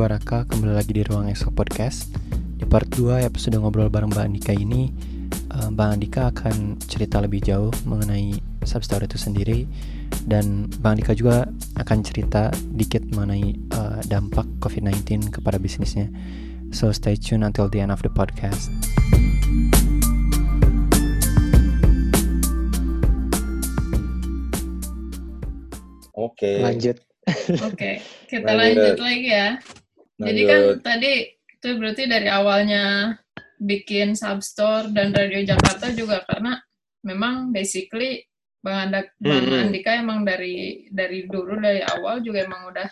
[0.00, 2.08] Gua Raka, kembali lagi di Ruang Exo Podcast.
[2.32, 4.88] Di part 2 episode ngobrol bareng Mbak Andika ini,
[5.52, 8.32] uh, Mbak Andika akan cerita lebih jauh mengenai
[8.64, 9.68] Substore itu sendiri
[10.24, 11.44] dan Mbak Andika juga
[11.76, 16.08] akan cerita dikit mengenai uh, dampak COVID-19 kepada bisnisnya.
[16.72, 18.72] So stay tuned until the end of the podcast.
[26.16, 26.64] Oke.
[26.64, 26.96] Lanjut.
[27.68, 28.00] Oke,
[28.32, 28.96] kita lanjut.
[28.96, 29.04] Lanjut.
[29.04, 29.60] lagi ya.
[30.20, 33.16] Jadi kan tadi itu berarti dari awalnya
[33.56, 36.56] bikin substore dan Radio Jakarta juga karena
[37.02, 38.24] memang basically
[38.60, 39.72] Bang, Anda, Bang Hmm.
[39.72, 42.88] Andika emang dari dari dulu dari awal juga emang udah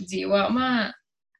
[0.00, 0.88] jiwa mah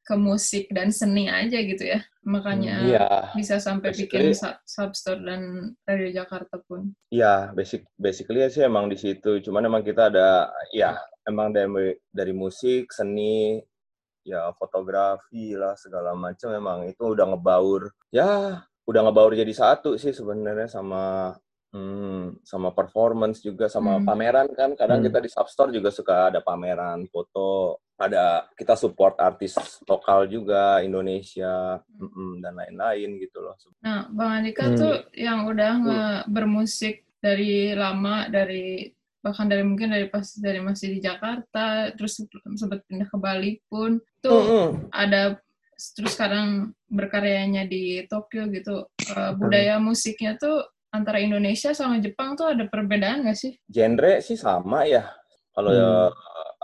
[0.02, 2.04] ke musik dan seni aja gitu ya.
[2.22, 6.92] Makanya Iya, bisa sampai Basically- bikin sub- substore dan Radio Jakarta pun.
[7.08, 9.40] iya, basic basically sih emang di situ.
[9.40, 10.92] Cuman emang kita ada ya
[11.24, 11.64] emang dari
[12.12, 13.56] dari musik, seni,
[14.22, 17.90] ya fotografi lah segala macam emang itu udah ngebaur.
[18.14, 21.34] Ya, udah ngebaur jadi satu sih sebenarnya sama
[21.72, 24.06] hmm, sama performance juga sama Hmm.
[24.06, 24.76] pameran kan.
[24.76, 25.06] Kadang Hmm.
[25.10, 29.56] kita di Substore juga suka ada pameran foto, ada kita support artis
[29.88, 33.56] lokal juga Indonesia mm-mm, dan lain-lain gitu loh.
[33.82, 34.78] Nah, Bang Andika Hmm.
[34.78, 38.90] tuh yang udah nge bermusik dari lama, dari
[39.22, 42.18] bahkan dari mungkin dari pas dari masih di Jakarta, terus
[42.58, 44.90] sempat pindah ke Bali pun, tuh Mm-mm.
[44.90, 45.38] ada
[45.96, 48.86] terus sekarang berkaryanya di Tokyo gitu.
[49.02, 53.56] Eh, budaya musiknya tuh antara Indonesia sama Jepang tuh ada perbedaan nggak sih?
[53.70, 55.08] genre sih sama ya.
[55.52, 56.08] Kalau Hmm.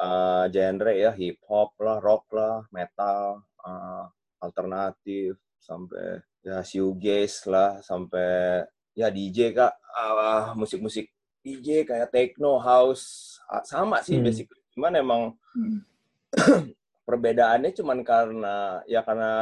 [0.00, 4.04] uh, genre ya hip hop lah, rock lah, metal, uh,
[4.40, 8.64] alternatif sampai ya shoegaze lah, sampai
[8.96, 11.10] ya DJ kak, uh, musik-musik
[11.44, 14.26] DJ kayak techno, house uh, sama sih Hmm.
[14.26, 14.62] basically.
[14.74, 15.22] Cuman emang
[15.54, 15.80] Hmm.
[17.08, 19.32] perbedaannya cuman karena ya karena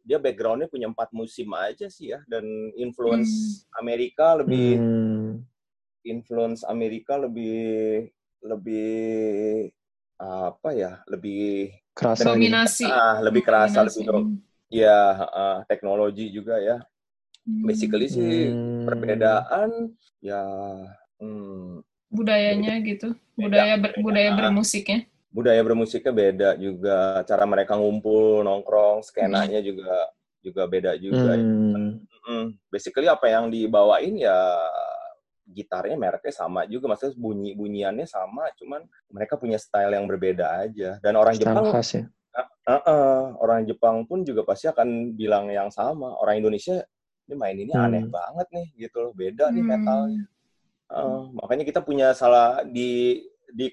[0.00, 2.42] dia backgroundnya punya empat musim aja sih ya dan
[2.80, 5.44] influence Amerika lebih Hmm.
[6.08, 8.08] influence Amerika lebih
[8.42, 9.68] lebih
[10.18, 12.32] apa ya lebih Kerasa.
[12.32, 12.88] Dominasi.
[12.88, 13.92] ah lebih kerasa Dominasi.
[13.92, 14.30] lebih dom-
[14.72, 14.98] ya
[15.28, 16.80] ah, teknologi juga ya
[17.44, 17.66] Hmm.
[17.68, 18.88] basically sih Hmm.
[18.88, 19.70] perbedaan
[20.24, 20.40] ya
[21.22, 23.46] hmm, budayanya gitu, Beda.
[23.46, 25.06] budaya ber- budaya bermusiknya.
[25.30, 30.10] budaya bermusiknya beda juga cara mereka ngumpul nongkrong skenanya juga
[30.42, 31.38] juga beda juga.
[31.38, 32.02] Hmm.
[32.22, 34.34] Mm, basically apa yang dibawain ya
[35.42, 41.00] gitarnya mereknya sama juga maksudnya bunyi bunyiannya sama cuman mereka punya style yang berbeda aja
[41.02, 42.04] dan orang Style Jepang khas ya.
[42.62, 46.78] Heeh, orang Jepang pun juga pasti akan bilang yang sama orang Indonesia
[47.26, 47.84] ini main ini Hmm.
[47.90, 50.28] aneh banget nih gitu loh beda nih Hmm.
[50.92, 53.16] Heeh, makanya kita punya salah di
[53.48, 53.72] di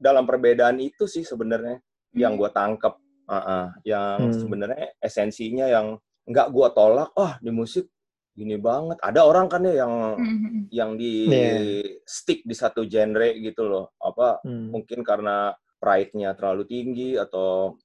[0.00, 1.76] dalam perbedaan itu sih sebenarnya
[2.16, 2.94] yang gue tangkep
[3.28, 4.32] Heeh, yang Hmm.
[4.32, 7.84] sebenarnya esensinya yang nggak gue tolak ah di musik
[8.32, 10.64] gini banget ada orang kan ya yang Hmm.
[10.72, 11.60] yang di Iya.
[12.08, 14.72] stick di satu genre gitu loh apa Hmm.
[14.72, 17.76] mungkin karena pride-nya terlalu tinggi atau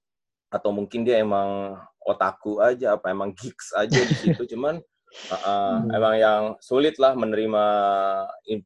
[0.47, 4.79] atau mungkin dia emang otaku aja apa emang geeks aja di situ cuman
[5.29, 5.89] uh, uh, Hmm.
[5.93, 7.65] emang yang sulit lah menerima
[8.47, 8.65] in-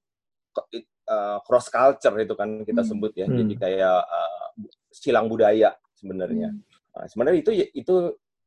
[1.07, 2.89] uh, cross culture itu kan kita Hmm.
[2.89, 3.25] sebut ya.
[3.27, 3.37] Hmm.
[3.43, 4.47] jadi kayak uh,
[4.89, 6.53] silang budaya sebenarnya.
[6.95, 7.95] Nah, sebenarnya itu itu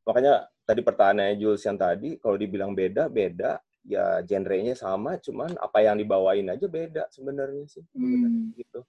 [0.03, 3.59] makanya tadi pertanyaannya Jules yang tadi kalau dibilang beda beda.
[3.81, 7.81] Ya genrenya sama cuman apa yang dibawain aja beda sebenarnya sih.
[7.89, 8.53] Sebenarnya Hmm.
[8.53, 8.79] gitu.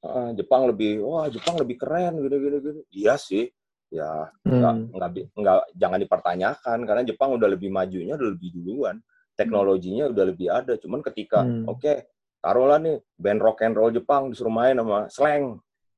[0.00, 3.50] Ah, Jepang lebih wah Jepang lebih keren gitu gitu gitu iya sih
[3.88, 5.32] ya nggak Hmm.
[5.32, 9.00] nggak jangan dipertanyakan karena Jepang udah lebih majunya udah lebih duluan
[9.32, 11.64] teknologinya udah lebih ada cuman ketika Hmm.
[11.64, 12.04] oke
[12.38, 15.44] taruhlah nih band rock and roll Jepang disuruh main sama slang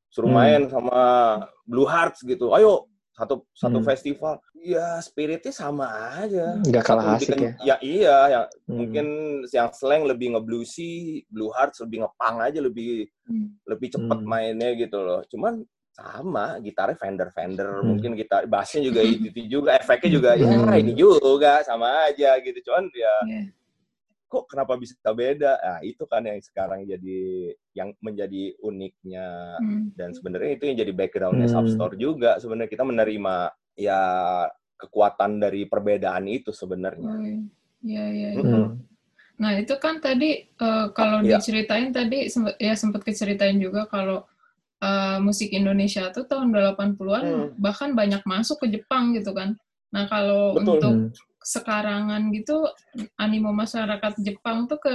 [0.07, 0.39] suruh Hmm.
[0.39, 0.99] main sama
[1.67, 3.87] Blue Hearts gitu ayo satu satu Hmm.
[3.87, 7.53] festival ya spiritnya sama aja Nggak kalah asik ya.
[7.61, 8.77] ya iya yang Hmm.
[8.81, 9.07] mungkin
[9.51, 13.59] yang slang lebih ngebluesy Blue Hearts lebih ngepang aja lebih Hmm.
[13.67, 14.29] lebih cepet Hmm.
[14.29, 15.21] mainnya gitu loh.
[15.27, 17.93] Cuman sama gitarnya Fender Fender Hmm.
[17.95, 19.01] mungkin gitar bassnya juga
[19.35, 20.71] itu juga efeknya juga ya Hmm.
[20.79, 23.43] ini juga sama aja gitu cuman ya Iya.
[24.31, 27.21] kok kenapa bisa beda nah itu kan yang sekarang jadi
[27.75, 29.27] yang menjadi uniknya
[29.59, 29.91] Hmm.
[29.99, 31.55] dan sebenarnya itu yang jadi backgroundnya Hmm.
[31.59, 33.35] Substore juga sebenarnya kita menerima
[33.75, 34.01] ya
[34.79, 37.21] kekuatan dari perbedaan itu sebenarnya Oh,
[37.85, 38.41] iya, iya, iya.
[38.41, 38.81] Hmm.
[39.41, 41.41] Nah, itu kan tadi eh, kalau Iya.
[41.41, 44.25] diceritain tadi sempet, ya sempat keceritain juga kalau
[44.81, 47.49] eh, musik Indonesia tuh tahun 80-an Hmm.
[47.61, 49.57] bahkan banyak masuk ke Jepang gitu kan.
[49.93, 50.65] Nah, kalau Betul.
[50.81, 51.09] untuk Hmm.
[51.41, 52.65] sekarangan gitu
[53.17, 54.95] animo masyarakat Jepang tuh ke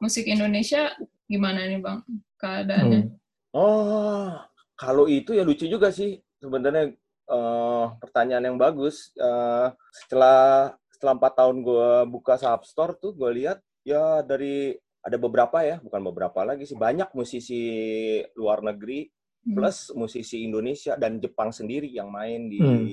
[0.00, 0.92] musik Indonesia
[1.28, 2.04] gimana nih, Bang?
[2.40, 3.00] Keadaannya?
[3.08, 3.16] Hmm.
[3.52, 4.32] Oh,
[4.76, 6.92] kalau itu ya lucu juga sih sebenarnya
[7.28, 9.12] uh, pertanyaan yang bagus.
[9.16, 15.58] Uh, setelah setelah empat tahun gue buka Substore tuh gue lihat ya dari ada beberapa
[15.66, 17.62] ya, bukan beberapa lagi sih, banyak musisi
[18.38, 19.54] luar negeri hmm.
[19.54, 22.86] plus musisi Indonesia dan Jepang sendiri yang main di hmm.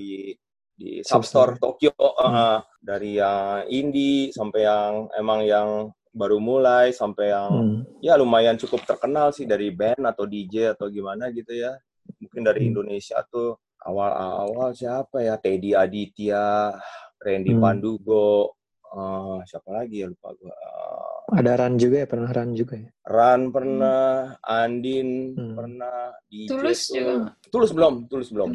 [0.79, 5.69] di Substore Tokyo uh, dari yang indie sampai yang emang yang
[6.09, 8.01] baru mulai sampai yang hmm.
[8.01, 11.77] ya lumayan cukup terkenal sih dari band atau DJ atau gimana gitu ya.
[12.17, 12.69] Mungkin dari hmm.
[12.73, 13.53] Indonesia tuh
[13.85, 16.73] awal-awal siapa ya Teddy Aditya,
[17.21, 17.61] Randy hmm.
[17.61, 18.58] Pandugo,
[18.93, 20.53] uh, siapa lagi ya lupa gua.
[20.53, 22.89] Uh, Ada Ran juga ya pernah Ran juga ya.
[23.05, 24.49] Ran pernah, hmm.
[24.49, 25.55] Andin hmm.
[25.55, 25.97] pernah,
[26.29, 26.95] DJ Tulus tuh.
[26.97, 27.13] juga.
[27.49, 28.49] Tulus belum, Tulus belum.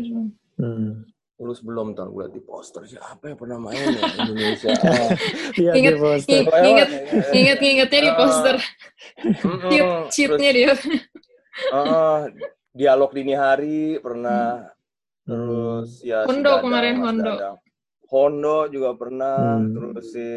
[0.59, 0.91] Hmm.
[1.35, 4.71] Tulus belum tuh gue di poster siapa yang pernah main ya Indonesia.
[5.55, 5.75] Oh.
[5.75, 6.91] ingat, ingat, ingat,
[7.31, 8.57] ingat, ingatnya di poster.
[9.71, 10.73] Tiup cheatnya dia.
[11.71, 12.27] Uh,
[12.75, 14.71] dialog dini hari pernah.
[15.27, 15.31] Hmm.
[15.31, 16.27] Terus ya.
[16.27, 17.64] Hondo kemarin Hondo.
[18.15, 19.59] Hondo juga pernah.
[19.59, 19.75] Hmm.
[19.75, 20.29] Terus si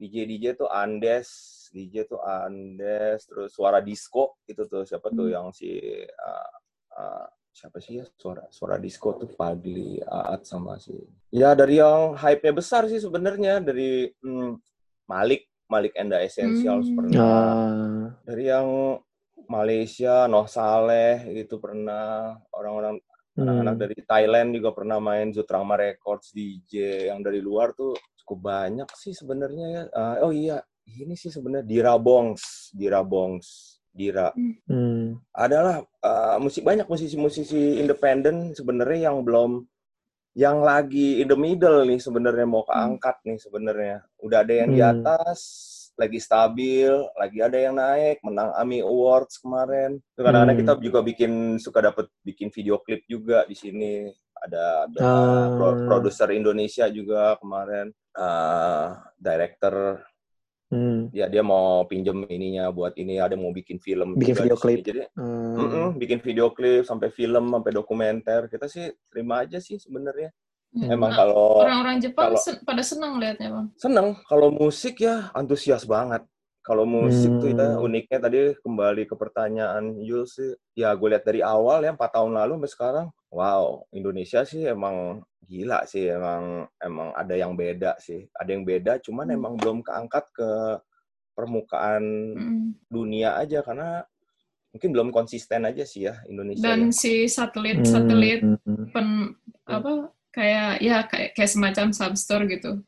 [0.00, 1.28] DJ DJ tuh Andes,
[1.76, 3.28] DJ tuh Andes.
[3.28, 5.34] Terus suara disco itu tuh siapa tuh hmm.
[5.36, 5.76] yang si
[6.08, 6.50] uh,
[6.96, 10.92] uh, siapa sih ya suara suara disco tuh Fadli Aat sama si
[11.32, 14.60] ya dari yang hype-nya besar sih sebenarnya dari hmm,
[15.08, 16.96] Malik Malik and the Essentials hmm.
[17.00, 18.04] pernah uh.
[18.28, 19.00] dari yang
[19.46, 22.98] Malaysia Noh Saleh itu pernah orang-orang.
[23.36, 27.92] Anak-anak dari Thailand juga pernah main Zutrama Records DJ yang dari luar tuh
[28.24, 30.58] cukup banyak sih sebenarnya ya uh, oh iya
[30.98, 34.28] ini sih sebenarnya Dira Bongs Dira Bongs Dira.
[34.68, 35.16] Hmm.
[35.32, 39.64] Adalah uh, musik banyak musisi-musisi independen sebenarnya yang belum
[40.36, 43.96] yang lagi in the middle nih sebenarnya mau keangkat nih sebenarnya.
[44.20, 44.76] Udah ada yang hmm.
[44.76, 45.40] di atas,
[45.96, 49.98] lagi stabil, lagi ada yang naik, menang AMI Awards kemarin.
[50.12, 50.62] Kadang-kadang hmm.
[50.62, 54.12] kita juga bikin suka dapat bikin video klip juga di sini.
[54.36, 55.88] Ada, ada uh.
[55.88, 60.04] produser Indonesia juga kemarin, uh, director
[60.66, 61.14] Hmm.
[61.14, 64.18] Ya dia mau pinjem ininya buat ini, ada mau bikin film.
[64.18, 64.82] Bikin video klip.
[64.82, 65.54] Jadi hmm.
[65.54, 68.50] mm -mm, bikin video klip sampai film sampai dokumenter.
[68.50, 70.34] Kita sih terima aja sih sebenarnya.
[70.74, 70.92] Hmm.
[70.92, 73.66] Emang nah, kalau orang-orang Jepang kalau, sen pada senang liatnya bang.
[73.78, 74.08] Seneng.
[74.26, 76.24] Kalau musik ya antusias banget.
[76.66, 77.40] Kalau musik hmm.
[77.40, 77.86] tuh ya hmm.
[77.86, 80.58] uniknya tadi kembali ke pertanyaan Yul sih.
[80.74, 83.06] Ya gue lihat dari awal ya empat tahun lalu sampai sekarang.
[83.30, 88.98] Wow, Indonesia sih emang gila sih emang emang ada yang beda sih ada yang beda
[88.98, 89.36] cuman hmm.
[89.38, 90.50] emang belum keangkat ke
[91.38, 92.02] permukaan
[92.34, 92.66] hmm.
[92.90, 94.02] dunia aja karena
[94.74, 96.92] mungkin belum konsisten aja sih ya Indonesia dan ya.
[96.92, 97.88] si satelit hmm.
[97.88, 98.90] satelit hmm.
[98.90, 99.38] pen
[99.70, 102.84] apa kayak ya kayak kayak semacam substore gitu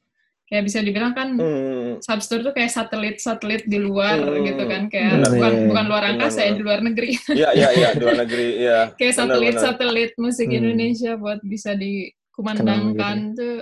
[0.48, 2.04] kayak bisa dibilang kan hmm.
[2.04, 4.44] substore tuh kayak satelit satelit di luar hmm.
[4.44, 7.68] gitu kan kayak benar, bukan iya, bukan luar angkasa ya di luar negeri iya iya
[7.72, 10.58] iya di luar negeri iya kayak satelit satelit musik hmm.
[10.60, 13.38] Indonesia buat bisa di kumandangkan gitu.
[13.40, 13.56] tuh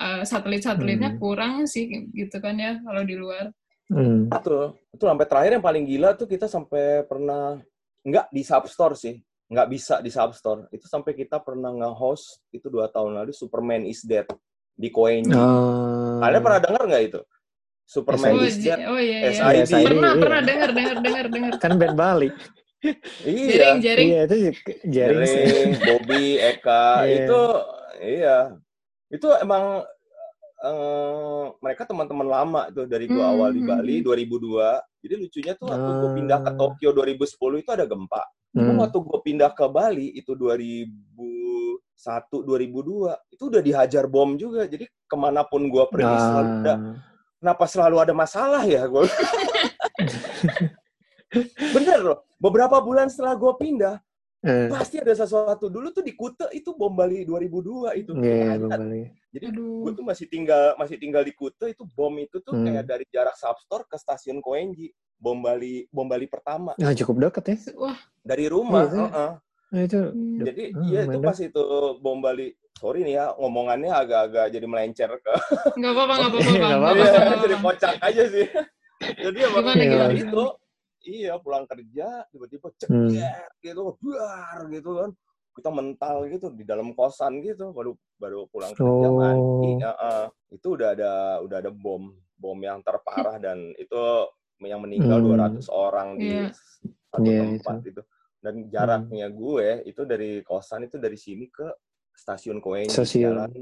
[0.00, 1.20] uh, satelit-satelitnya hmm.
[1.20, 3.50] kurang sih gitu kan ya kalau di luar.
[3.90, 4.28] Hmm.
[4.30, 4.76] Betul.
[4.92, 7.58] Itu sampai terakhir yang paling gila tuh kita sampai pernah
[8.06, 10.66] nggak di substore sih, nggak bisa di substore.
[10.74, 14.26] Itu sampai kita pernah nge-host itu dua tahun lalu Superman is Dead
[14.74, 15.34] di Koenji.
[15.34, 16.18] Uh.
[16.20, 17.20] Kalian pernah dengar nggak itu?
[17.86, 18.78] Superman oh, is Dead.
[18.90, 19.64] Oh iya, iya.
[19.64, 19.86] SID.
[19.86, 20.22] Pernah, iya.
[20.22, 21.52] pernah dengar, dengar, dengar, dengar.
[21.62, 22.28] Kan band Bali.
[23.24, 23.50] iya.
[23.54, 24.08] Jaring, jaring.
[24.10, 24.36] Iya, itu
[24.90, 25.18] jaring.
[25.22, 27.16] jaring Bobby, Eka, yeah.
[27.18, 27.40] itu
[28.02, 28.38] iya
[29.10, 29.86] itu emang
[30.62, 33.34] uh, mereka teman-teman lama tuh dari gua hmm.
[33.36, 34.80] awal di hmm, Bali 2002 hmm.
[35.04, 36.56] jadi lucunya tuh waktu gua pindah ke ah.
[36.56, 38.22] Tokyo 2010 itu ada gempa
[38.56, 38.76] hmm.
[38.80, 40.88] waktu gua pindah ke Bali itu 2001
[42.30, 46.20] 2002 itu udah dihajar bom juga jadi ke mana pun gua pergi nah.
[46.22, 46.74] selalu ada
[47.36, 49.04] kenapa selalu ada masalah ya gua
[51.74, 54.00] bener loh beberapa bulan setelah gua pindah
[54.46, 54.70] Eh.
[54.70, 55.66] Pasti ada sesuatu.
[55.66, 58.12] Dulu tuh di Kute itu bom Bali 2002 itu.
[58.22, 59.10] Yeah, bom Bali.
[59.36, 62.64] Jadi gue tuh masih tinggal masih tinggal di Kute itu bom itu tuh hmm.
[62.72, 64.90] kayak dari jarak Substore ke stasiun Koenji.
[65.16, 66.76] Bom Bali bom Bali pertama.
[66.76, 67.56] Nah, cukup dekat ya.
[67.76, 67.96] Wah.
[68.20, 68.84] Dari rumah.
[68.88, 69.32] Iya, uh -uh.
[69.66, 70.00] Nah, itu.
[70.44, 71.62] Jadi oh, iya itu pas itu
[72.00, 75.34] bom Bali sorry nih ya ngomongannya agak-agak jadi melencer ke
[75.80, 78.46] nggak apa-apa nggak apa-apa iya, jadi kocak aja sih
[79.24, 80.44] jadi emang gimana, gimana, itu
[81.08, 83.16] iya pulang kerja tiba-tiba cek hmm.
[83.64, 85.10] gitu buar gitu kan
[85.56, 89.16] kita mental gitu di dalam kosan gitu baru baru pulang kerja oh.
[89.16, 94.28] mandi uh, uh, itu udah ada udah ada bom bom yang terparah dan itu
[94.60, 95.60] yang meninggal hmm.
[95.64, 96.52] 200 orang di yeah.
[97.12, 97.88] satu yeah, tempat itu.
[97.96, 98.02] itu
[98.44, 99.36] dan jaraknya hmm.
[99.36, 101.66] gue itu dari kosan itu dari sini ke
[102.16, 103.52] stasiun Koen jalan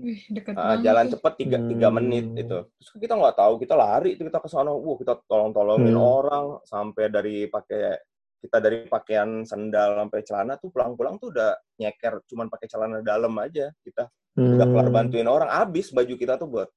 [0.55, 1.69] uh, jalan cepet tiga hmm.
[1.75, 5.19] tiga menit itu terus kita nggak tahu kita lari itu kita ke sana wah kita
[5.27, 6.05] tolong tolongin hmm.
[6.05, 8.14] orang sampai dari pakai
[8.45, 13.33] kita dari pakaian sendal sampai celana tuh pulang-pulang tuh udah nyeker cuman pakai celana dalam
[13.41, 14.05] aja kita
[14.37, 14.61] hmm.
[14.61, 16.69] udah kelar bantuin orang habis baju kita tuh buat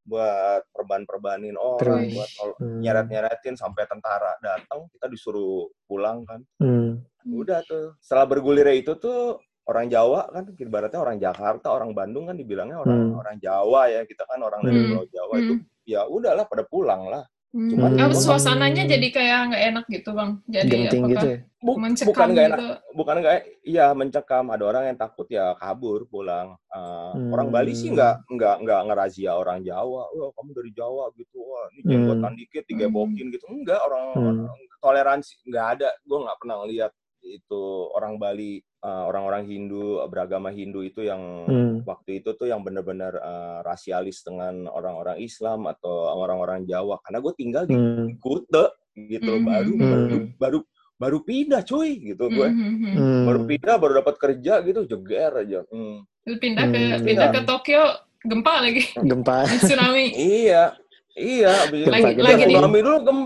[0.00, 2.16] buat perban-perbanin orang Terus.
[2.16, 2.80] buat hmm.
[2.80, 7.04] nyeret-nyeretin sampai tentara datang kita disuruh pulang kan hmm.
[7.28, 9.36] udah tuh setelah bergulir itu tuh
[9.68, 13.20] orang Jawa kan ibaratnya orang Jakarta orang Bandung kan dibilangnya orang hmm.
[13.20, 14.88] orang Jawa ya kita kan orang dari hmm.
[14.88, 15.44] Pulau Jawa hmm.
[15.44, 17.39] itu ya udahlah pada pulang lah Hmm.
[17.50, 18.14] Cuman hmm.
[18.14, 20.30] suasananya jadi kayak nggak enak gitu bang.
[20.46, 21.38] Jadi Genting gitu ya?
[21.60, 22.74] mencekam bukan nggak enak, gitu.
[22.96, 24.44] bukan nggak, iya mencekam.
[24.54, 26.54] Ada orang yang takut ya kabur pulang.
[26.70, 27.34] Uh, hmm.
[27.34, 30.06] Orang Bali sih nggak nggak nggak ngerazia orang Jawa.
[30.14, 31.42] Wah kamu dari Jawa gitu.
[31.42, 32.40] Wah ini jenggotan hmm.
[32.40, 33.34] dikit digebokin hmm.
[33.34, 33.44] gitu.
[33.50, 34.22] Enggak orang, hmm.
[34.22, 34.38] orang
[34.78, 35.90] toleransi nggak ada.
[36.06, 36.92] Gue nggak pernah lihat
[37.26, 37.62] itu
[37.98, 41.84] orang Bali uh, orang-orang Hindu beragama Hindu itu yang hmm.
[41.84, 47.32] waktu itu tuh yang benar-benar uh, rasialis dengan orang-orang Islam atau orang-orang Jawa karena gue
[47.36, 48.20] tinggal di hmm.
[48.20, 49.44] Kute gitu hmm.
[49.46, 49.80] baru hmm.
[49.80, 50.58] baru baru
[51.00, 52.60] baru pindah cuy gitu gue hmm.
[52.60, 53.22] hmm, hmm.
[53.24, 56.04] baru pindah baru dapat kerja gitu jeger aja hmm.
[56.36, 57.04] pindah ke hmm.
[57.04, 57.84] pindah ke Tokyo
[58.20, 60.76] gempa lagi gempa tsunami iya
[61.16, 63.20] iya lagi, lagi tsunami dulu gem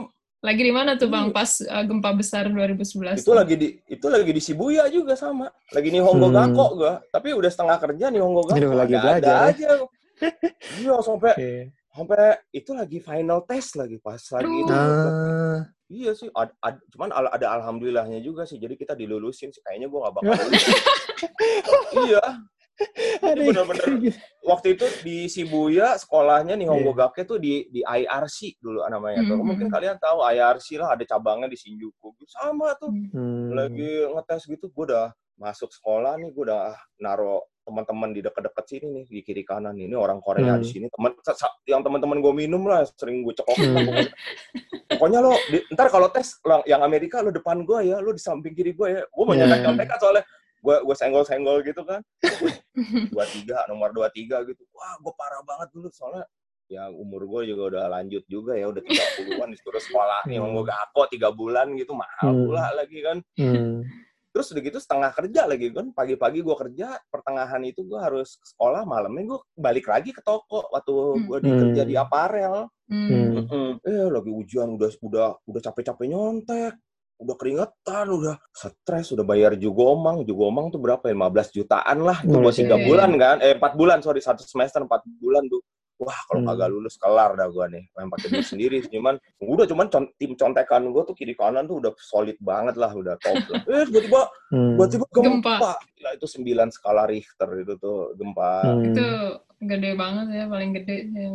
[0.45, 3.17] lagi di mana tuh Bang pas uh, gempa besar 2011?
[3.17, 3.33] Itu tuh?
[3.33, 5.49] lagi di itu lagi di Shibuya juga sama.
[5.73, 6.37] Lagi nih Honggo hmm.
[6.37, 8.61] Gakko gua, tapi udah setengah kerja nih Honggo Gakko.
[8.61, 9.25] Aduh, lagi belajar.
[9.25, 9.69] Ada aja.
[10.79, 11.61] Iya sampai okay.
[11.91, 14.73] sampai itu lagi final test lagi pas lagi itu.
[14.73, 15.59] Uh.
[15.85, 18.61] Iya sih, ad, ad, cuman al, ada alhamdulillahnya juga sih.
[18.61, 19.65] Jadi kita dilulusin sih.
[19.65, 20.65] Kayaknya gua gak bakal lulus.
[23.23, 24.19] iya, bener-bener gitu.
[24.43, 27.07] waktu itu di Shibuya sekolahnya nih Hongo yeah.
[27.07, 29.39] Gake tuh di di IRC dulu namanya tuh.
[29.39, 29.47] Mm-hmm.
[29.47, 32.19] Mungkin kalian tahu IRC lah ada cabangnya di Shinjuku.
[32.27, 32.91] Sama tuh.
[32.91, 33.41] Mm-hmm.
[33.55, 38.87] Lagi ngetes gitu gue udah masuk sekolah nih gue udah naro teman-teman di dekat-dekat sini
[38.93, 40.63] nih di kiri kanan ini orang Korea hmm.
[40.63, 41.17] di sini teman
[41.65, 44.05] yang teman-teman gue minum lah sering gue cekok hmm.
[44.95, 46.39] pokoknya lo di, ntar kalau tes
[46.69, 49.65] yang Amerika lo depan gue ya lo di samping kiri gue ya gue mau yeah.
[49.65, 50.23] nyontek soalnya
[50.65, 52.01] gue gue senggol senggol gitu kan.
[53.13, 54.65] Dua tiga nomor dua tiga gitu.
[54.73, 55.93] Wah gue parah banget dulu.
[55.93, 56.25] Soalnya
[56.73, 58.73] ya umur gue juga udah lanjut juga ya.
[58.73, 60.25] Udah tiga puluhan disuruh sekolah.
[60.25, 61.93] Nih mau gue gak tiga bulan gitu.
[61.93, 62.45] Mahal hmm.
[62.49, 63.19] pula lagi kan.
[63.37, 63.85] Hmm.
[64.35, 65.87] terus udah gitu setengah kerja lagi kan.
[65.95, 68.83] Pagi-pagi gue kerja pertengahan itu gue harus ke sekolah.
[68.89, 71.25] Malamnya gue balik lagi ke toko waktu hmm.
[71.29, 72.67] gue di kerja di aparel.
[72.89, 73.47] Hmm.
[73.47, 73.73] Hmm.
[73.85, 76.75] eh lagi ujian udah udah udah capek-capek nyontek
[77.25, 80.23] udah keringetan, udah stres, udah bayar jugomang.
[80.29, 81.09] Jugomang tuh berapa?
[81.09, 82.21] 15 jutaan lah.
[82.21, 83.37] Itu buat tiga bulan kan?
[83.41, 84.21] Eh, empat bulan, sorry.
[84.21, 85.65] Satu semester empat bulan tuh.
[85.95, 86.49] Wah, kalau hmm.
[86.51, 87.85] kagak lulus, kelar dah gue nih.
[87.95, 88.83] Main pakai duit sendiri.
[88.91, 92.91] Cuman, udah cuman con tim contekan gue tuh kiri kanan tuh udah solid banget lah.
[92.93, 93.63] Udah top lah.
[93.73, 94.75] Eh, tiba-tiba, hmm.
[94.75, 95.55] tiba-tiba gempa.
[95.57, 95.73] gempa.
[95.79, 98.53] Nah, itu sembilan skala Richter itu tuh gempa.
[98.67, 98.85] Hmm.
[98.91, 99.07] Itu
[99.65, 100.97] gede banget ya, paling gede.
[101.15, 101.29] Ya,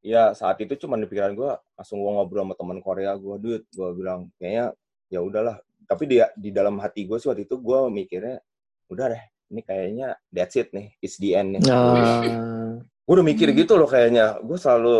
[0.00, 3.62] ya saat itu cuma di pikiran gue, langsung gue ngobrol sama teman Korea gue, duit,
[3.74, 4.72] gue bilang, kayaknya
[5.14, 5.56] ya udahlah
[5.86, 8.42] tapi di di dalam hati gue sih waktu itu gue mikirnya
[8.90, 9.22] udah deh
[9.54, 12.82] ini kayaknya that's it nih it's the end nih uh...
[12.82, 14.98] gue udah mikir gitu loh kayaknya gue selalu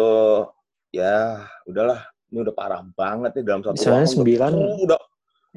[0.95, 5.01] ya udahlah ini udah parah banget nih dalam satu Misalnya waktu sembilan udah, udah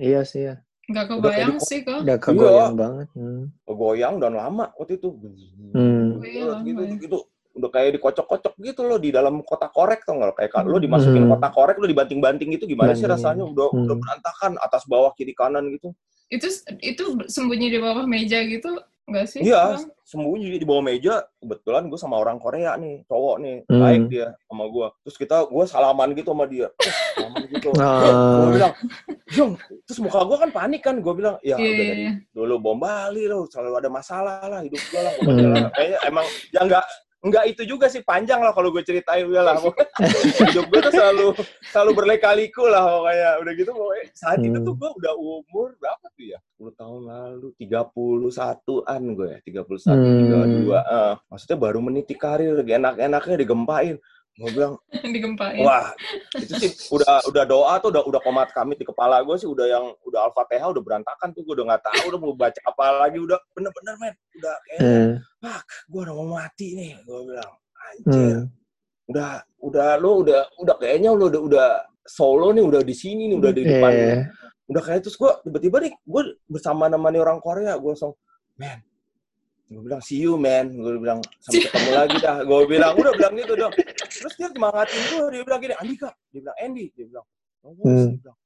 [0.02, 0.56] iya sih ya
[0.88, 2.00] Gak kebayang udah sih kok.
[2.08, 2.80] Gak kegoyang iya.
[2.80, 3.08] banget.
[3.12, 3.52] Hmm.
[3.68, 5.20] Kegoyang dan lama waktu itu.
[5.76, 6.24] Hmm.
[6.24, 7.18] Gitu, gitu, gitu
[7.58, 11.26] udah kayak dikocok-kocok gitu loh di dalam kotak korek tuh nggak kayak kalau lo dimasukin
[11.26, 11.32] hmm.
[11.34, 13.02] kotak korek lo dibanting-banting gitu gimana Banting.
[13.02, 13.84] sih rasanya udah hmm.
[13.84, 15.92] udah berantakan atas bawah kiri kanan gitu
[16.30, 16.48] itu
[16.84, 21.96] itu sembunyi di bawah meja gitu nggak sih iya sembunyi di bawah meja kebetulan gue
[21.96, 23.80] sama orang Korea nih cowok nih hmm.
[23.80, 28.04] baik dia sama gue terus kita gue salaman gitu sama dia eh, salaman gitu uh.
[28.44, 28.74] gue bilang
[29.32, 29.52] Jong
[29.88, 31.72] terus muka gue kan panik kan gue bilang ya yeah.
[31.72, 32.14] udah dari iya, iya.
[32.36, 35.56] dulu bom Bali lo selalu ada masalah lah hidup gue lah hmm.
[35.72, 36.86] kayaknya emang ya nggak
[37.28, 39.56] Enggak itu juga sih panjang lah kalau gue ceritain udah lah.
[40.48, 41.28] Hidup gue tuh selalu
[41.70, 43.30] selalu berlekaliku lah pokoknya.
[43.44, 44.48] Udah gitu pokoknya saat hmm.
[44.48, 44.82] itu tuh hmm.
[44.82, 46.40] gue udah umur berapa tuh ya?
[46.58, 50.22] 10 tahun lalu 31-an gue ya, 31, hmm.
[50.66, 50.74] 32.
[50.74, 53.96] Uh, maksudnya baru meniti karir lagi enak-enaknya digempain
[54.38, 54.78] gue bilang
[55.16, 55.90] digempain wah
[56.38, 59.66] itu sih udah udah doa tuh udah udah komat kami di kepala gue sih udah
[59.66, 63.18] yang udah al-fatihah udah berantakan tuh gue udah nggak tahu udah mau baca apa lagi
[63.18, 65.12] udah bener-bener men udah kayak hmm.
[65.50, 67.52] ah gue udah mau mati nih gue bilang
[67.82, 68.44] anjir hmm.
[69.10, 71.68] udah udah lo udah udah kayaknya lo udah udah
[72.06, 74.22] solo nih udah di sini nih udah di depan yeah.
[74.70, 78.14] udah kayak terus gue tiba-tiba nih gue bersama namanya orang Korea gue langsung
[78.56, 78.87] men
[79.68, 80.72] gue bilang see you man.
[80.72, 82.38] Gue bilang sampai ketemu lagi dah.
[82.48, 83.74] Gue bilang udah bilang gitu dong.
[84.08, 86.86] Terus dia semangatin gue dia bilang gini Andika dia bilang Andy.
[86.96, 87.26] Dia bilang
[87.68, 87.84] oh, hmm.
[87.84, 88.38] dia bilang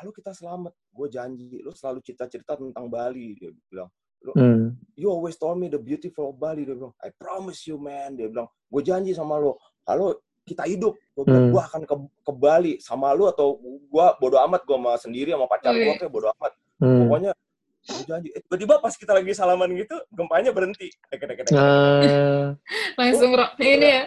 [0.00, 0.72] lalu kita selamat.
[0.88, 3.90] Gue janji lu selalu cerita-cerita tentang Bali dia bilang.
[4.20, 4.76] Lu, hmm.
[5.00, 6.96] you always told me the beautiful Bali dia bilang.
[7.04, 8.16] I promise you man.
[8.16, 10.16] Dia bilang gue janji sama lo kalau
[10.48, 10.96] kita hidup.
[11.12, 11.52] Gue bilang hmm.
[11.52, 11.94] gue akan ke,
[12.24, 16.08] ke Bali sama lu atau gue bodo amat gue sama sendiri sama pacar gue kayak
[16.08, 16.56] bodo amat.
[16.80, 17.04] Hmm.
[17.04, 17.36] pokoknya
[18.06, 20.90] janji eh, tiba-tiba pas kita lagi salaman gitu gempanya berhenti.
[21.10, 22.54] Dek, dek, dek, uh.
[22.96, 24.04] langsung ro- ini ya.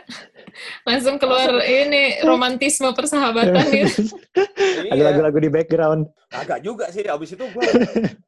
[0.85, 4.13] Langsung keluar ini romantisme persahabatan gitu
[4.93, 5.03] ada iya.
[5.09, 6.01] lagu-lagu di background.
[6.29, 7.63] Agak juga sih abis itu gue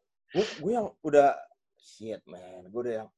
[0.62, 1.38] gue yang udah
[1.78, 2.68] shit man.
[2.70, 3.10] Gue udah yang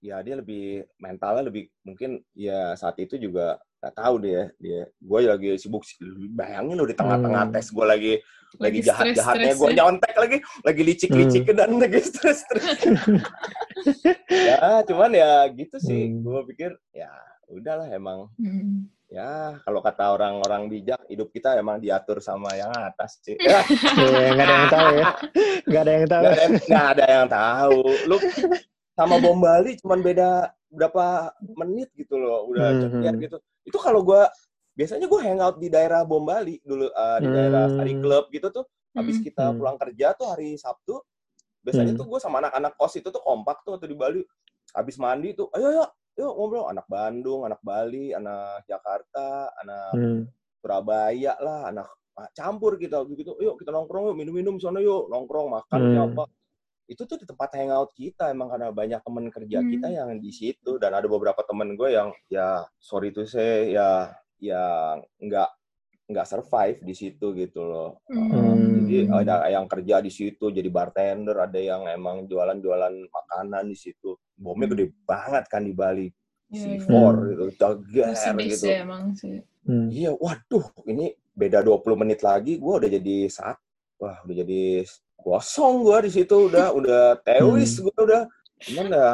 [0.00, 5.18] ya dia lebih mentalnya lebih mungkin ya saat itu juga nggak tahu dia dia gue
[5.28, 5.84] lagi sibuk
[6.32, 7.52] bayangin lo di tengah-tengah hmm.
[7.52, 8.14] tes gue lagi
[8.56, 11.52] lagi, jahat jahatnya gue nyontek lagi lagi licik licik hmm.
[11.52, 12.80] dan lagi stres stres
[14.48, 16.24] ya cuman ya gitu sih hmm.
[16.24, 17.12] gue pikir ya
[17.52, 18.88] udahlah emang hmm.
[19.12, 23.60] ya kalau kata orang-orang bijak hidup kita emang diatur sama yang atas sih ya.
[24.32, 25.08] nggak ada yang tahu ya
[25.68, 26.24] nggak ada yang tahu
[26.72, 28.16] nggak ada yang tahu lu
[28.94, 33.18] sama bom Bali cuman beda berapa menit gitu loh udah mm -hmm.
[33.22, 33.36] gitu
[33.66, 34.22] itu kalau gue
[34.74, 37.34] biasanya gue hangout di daerah bom Bali dulu uh, di mm.
[37.34, 39.26] daerah hari klub gitu tuh habis hmm.
[39.26, 41.02] kita pulang kerja tuh hari Sabtu
[41.66, 41.98] biasanya mm.
[41.98, 44.22] tuh gue sama anak-anak kos itu tuh kompak tuh atau di Bali
[44.70, 45.84] habis mandi tuh ayo ayo
[46.14, 50.20] yuk ngobrol anak Bandung anak Bali anak Jakarta anak mm.
[50.62, 55.50] Surabaya lah anak ah, campur kita gitu yuk kita nongkrong yuk minum-minum sana yuk nongkrong
[55.50, 56.04] makan mm.
[56.14, 56.24] apa
[56.84, 59.68] itu tuh di tempat hangout kita emang karena banyak temen kerja hmm.
[59.72, 63.88] kita yang di situ dan ada beberapa temen gue yang ya sorry tuh saya ya
[64.36, 64.64] ya
[65.16, 65.50] nggak
[66.04, 68.84] nggak survive di situ gitu loh hmm.
[68.84, 74.20] jadi ada yang kerja di situ jadi bartender ada yang emang jualan-jualan makanan di situ
[74.36, 76.12] bomnya gede banget kan di Bali
[76.52, 78.36] C4 yeah, yeah.
[78.36, 79.40] gitu gitu ya, emang sih.
[79.64, 79.88] Hmm.
[79.88, 83.56] iya waduh ini beda 20 menit lagi gue udah jadi saat
[83.96, 84.84] wah udah jadi
[85.18, 87.82] kosong gue di situ udah udah tewis hmm.
[87.88, 88.22] gue udah.
[88.64, 89.12] Cuman ya,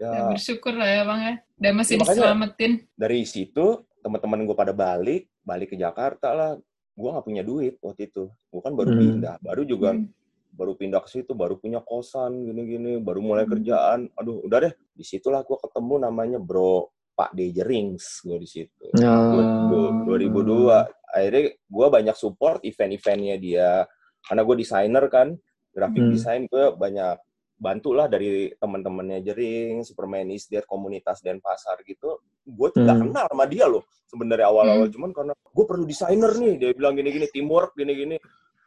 [0.00, 1.34] ya, ya bersyukur lah ya bang ya.
[1.62, 2.72] Dan masih ya, diselamatin.
[2.98, 6.52] dari situ teman-teman gue pada balik balik ke Jakarta lah.
[6.92, 8.28] Gue nggak punya duit waktu itu.
[8.28, 9.00] Gue kan baru hmm.
[9.00, 9.34] pindah.
[9.40, 10.06] Baru juga hmm.
[10.52, 13.52] baru pindah ke situ baru punya kosan gini-gini baru mulai hmm.
[13.52, 14.00] kerjaan.
[14.16, 14.74] Aduh udah deh.
[14.96, 18.84] Di situlah gue ketemu namanya bro Pak Dejerings gue di situ.
[19.04, 20.08] Oh.
[20.08, 23.84] 2002 akhirnya gue banyak support event-eventnya dia
[24.26, 25.28] karena gue desainer kan
[25.72, 26.12] graphic hmm.
[26.12, 27.16] design gue banyak
[27.62, 32.18] bantulah dari teman-temannya Jering, Superman Isdiat, komunitas dan pasar gitu.
[32.42, 32.88] Gue tuh hmm.
[32.90, 34.90] gak kenal sama dia loh sebenarnya awal-awal.
[34.90, 34.94] Hmm.
[34.98, 38.18] Cuman karena gue perlu desainer nih, dia bilang gini-gini, teamwork gini-gini.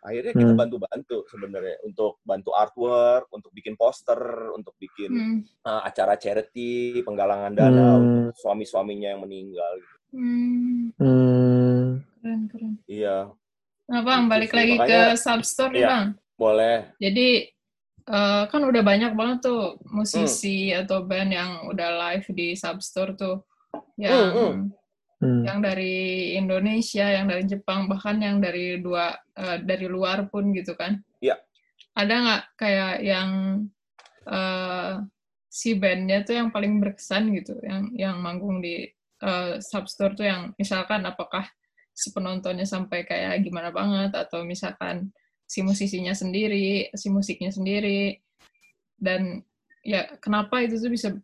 [0.06, 0.62] Akhirnya kita hmm.
[0.64, 5.40] bantu-bantu sebenarnya untuk bantu artwork, untuk bikin poster, untuk bikin hmm.
[5.68, 8.00] uh, acara charity, penggalangan dana hmm.
[8.00, 9.72] untuk suami-suaminya yang meninggal.
[9.76, 9.96] Gitu.
[10.16, 10.82] Hmm.
[11.04, 11.84] hmm.
[12.24, 12.74] Keren, keren.
[12.88, 13.34] Iya.
[13.86, 14.58] Nah, Bang, gitu balik sih.
[14.58, 16.08] lagi Makanya, ke Substore nih, iya, Bang.
[16.36, 16.78] Boleh.
[16.98, 17.28] Jadi,
[18.10, 20.82] uh, kan udah banyak banget tuh musisi hmm.
[20.86, 23.46] atau band yang udah live di Substore tuh.
[23.96, 24.62] Yang hmm, hmm.
[25.26, 25.42] Hmm.
[25.48, 30.76] yang dari Indonesia, yang dari Jepang, bahkan yang dari dua uh, dari luar pun gitu
[30.76, 31.00] kan.
[31.24, 31.40] Iya.
[31.96, 33.30] Ada nggak kayak yang
[34.28, 35.00] uh,
[35.48, 38.92] si bandnya tuh yang paling berkesan gitu, yang yang manggung di
[39.24, 41.48] uh, Substore tuh yang misalkan apakah
[41.96, 45.16] si penontonnya sampai kayak gimana banget atau misalkan
[45.48, 48.20] si musisinya sendiri, si musiknya sendiri
[49.00, 49.40] dan
[49.80, 51.16] ya kenapa itu tuh bisa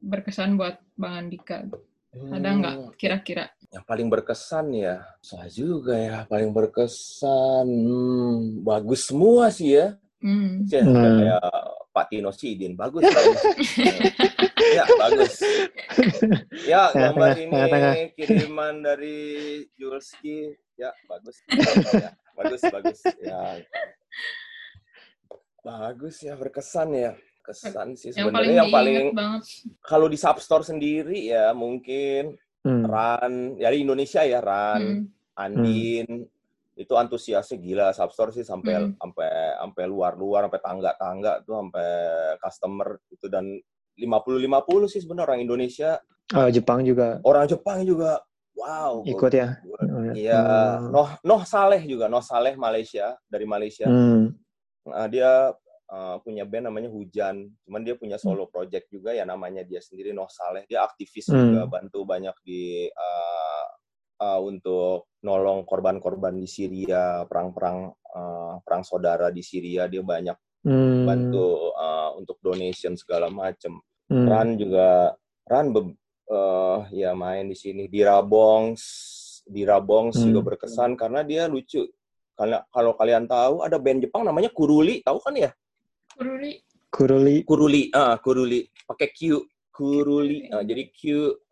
[0.00, 1.68] berkesan buat Bang Andika?
[2.10, 2.90] Ada nggak hmm.
[2.98, 3.52] kira-kira?
[3.70, 7.66] Yang paling berkesan ya, saya juga ya paling berkesan.
[7.70, 9.94] Hmm, bagus semua sih ya.
[10.18, 10.66] Hmm.
[10.66, 11.22] Ya, hmm.
[11.90, 13.02] Pak Tino Sidin, bagus.
[13.02, 13.40] bagus.
[14.78, 15.34] ya, bagus.
[16.62, 19.18] Ya, gambar ini kiriman dari
[19.74, 20.54] Julski.
[20.78, 21.42] Ya, bagus.
[21.98, 23.00] Ya, bagus, bagus.
[23.18, 23.42] Ya.
[25.66, 27.12] Bagus ya, berkesan ya.
[27.40, 29.40] Kesan sih sebenarnya yang paling, yang paling
[29.82, 32.84] kalau di Substore sendiri ya mungkin hmm.
[32.84, 35.34] Ran, ya di Indonesia ya Ran, hmm.
[35.34, 36.39] Andin, hmm
[36.80, 38.96] itu antusiasnya gila Substore sih sampai hmm.
[38.96, 41.88] sampai sampai luar-luar sampai tangga-tangga tuh sampai
[42.40, 43.26] customer itu.
[43.28, 43.60] Dan
[44.00, 46.00] 50-50 sih sebenarnya orang Indonesia.
[46.32, 47.20] Oh, Jepang juga.
[47.20, 48.24] Orang Jepang juga
[48.56, 49.04] wow.
[49.04, 49.60] Ikut ya?
[50.16, 50.40] Iya.
[50.40, 50.88] Hmm.
[50.88, 53.84] Noh Noh Saleh juga Noh Saleh Malaysia dari Malaysia.
[53.84, 54.32] Hmm.
[54.80, 55.52] nah, dia
[55.92, 57.44] uh, punya band namanya Hujan.
[57.68, 60.64] Cuman dia punya solo project juga ya namanya dia sendiri Noh Saleh.
[60.64, 61.36] Dia aktivis hmm.
[61.36, 63.64] juga bantu banyak di uh,
[64.20, 70.36] uh, untuk nolong korban-korban di Syria, perang-perang uh, perang saudara di Syria dia banyak
[70.68, 71.08] hmm.
[71.08, 73.80] bantu uh, untuk donation segala macam.
[74.10, 74.26] Hmm.
[74.28, 75.16] Ran juga
[75.48, 75.96] Ran be,
[76.30, 78.82] uh, ya main di sini di Rabongs,
[79.48, 80.24] di Rabongs hmm.
[80.30, 81.88] juga berkesan karena dia lucu.
[82.36, 85.50] Karena kalau kalian tahu ada band Jepang namanya Kuruli, tahu kan ya?
[86.16, 86.52] Kuruli.
[86.88, 87.36] Kuruli.
[87.44, 89.44] Kuruli, ah uh, Kuruli pakai Q.
[89.80, 90.44] Kuruli.
[90.52, 91.00] Uh, jadi Q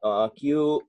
[0.05, 0.41] uh, Q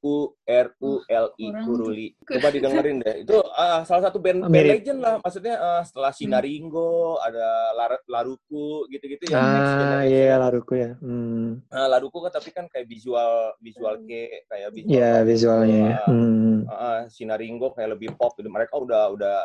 [0.03, 2.07] U R U L I Kuruli.
[2.19, 3.23] Coba didengerin deh.
[3.23, 5.15] Itu uh, salah satu band, band legend lah.
[5.23, 6.19] Maksudnya uh, setelah hmm.
[6.19, 7.25] Sinaringo, hmm.
[7.31, 7.47] ada
[7.79, 9.39] Lar Laruku gitu-gitu ya.
[9.39, 10.91] Ah iya yeah, Laruku ya.
[10.99, 11.63] Hmm.
[11.71, 14.91] Nah, Laruku kan tapi kan kayak visual visual ke kayak visual.
[14.91, 15.87] Iya yeah, visualnya.
[16.03, 16.55] Uh, hmm.
[16.67, 18.51] uh, Sinaringo kayak lebih pop gitu.
[18.51, 19.35] Mereka udah udah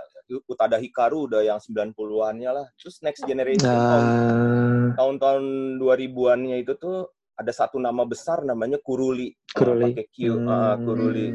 [0.48, 2.66] Utada Hikaru udah yang 90-annya lah.
[2.80, 4.96] Terus Next Generation nah.
[4.96, 9.34] tahun-tahun 2000-annya itu tuh ada satu nama besar namanya Kuruli.
[9.50, 9.90] Kuruli.
[9.94, 10.46] Pakai Q, hmm.
[10.46, 11.26] uh, Kuruli.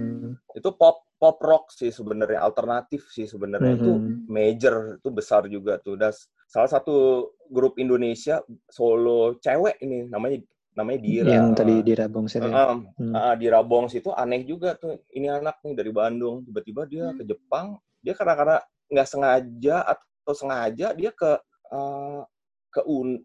[0.56, 3.76] Itu pop pop rock sih sebenarnya, alternatif sih sebenarnya.
[3.76, 3.82] Hmm.
[3.84, 3.92] Itu
[4.32, 6.00] major, itu besar juga tuh.
[6.00, 6.16] Dan
[6.48, 8.40] salah satu grup Indonesia
[8.72, 10.40] solo cewek ini namanya
[10.80, 11.32] namanya Dira.
[11.36, 12.48] Yang tadi Dira Bongs itu.
[12.48, 13.14] Uh, hmm.
[13.14, 15.04] uh, Dira Bongs itu aneh juga tuh.
[15.12, 17.76] Ini anak nih dari Bandung, tiba-tiba dia ke Jepang.
[18.00, 18.58] Dia karena karena
[18.90, 21.36] nggak sengaja atau sengaja dia ke
[21.76, 22.24] uh,
[22.72, 23.20] ke un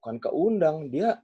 [0.00, 1.20] bukan keundang dia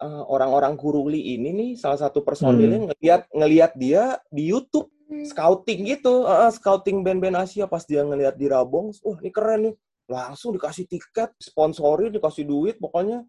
[0.00, 2.88] uh, orang-orang Kuruli ini nih salah satu personilnya hmm.
[2.92, 5.28] ngelihat ngelihat dia di YouTube hmm.
[5.32, 9.74] scouting gitu, uh, scouting band-band Asia pas dia ngelihat di Rabong, wah ini keren nih,
[10.08, 13.24] langsung dikasih tiket, sponsori, dikasih duit, pokoknya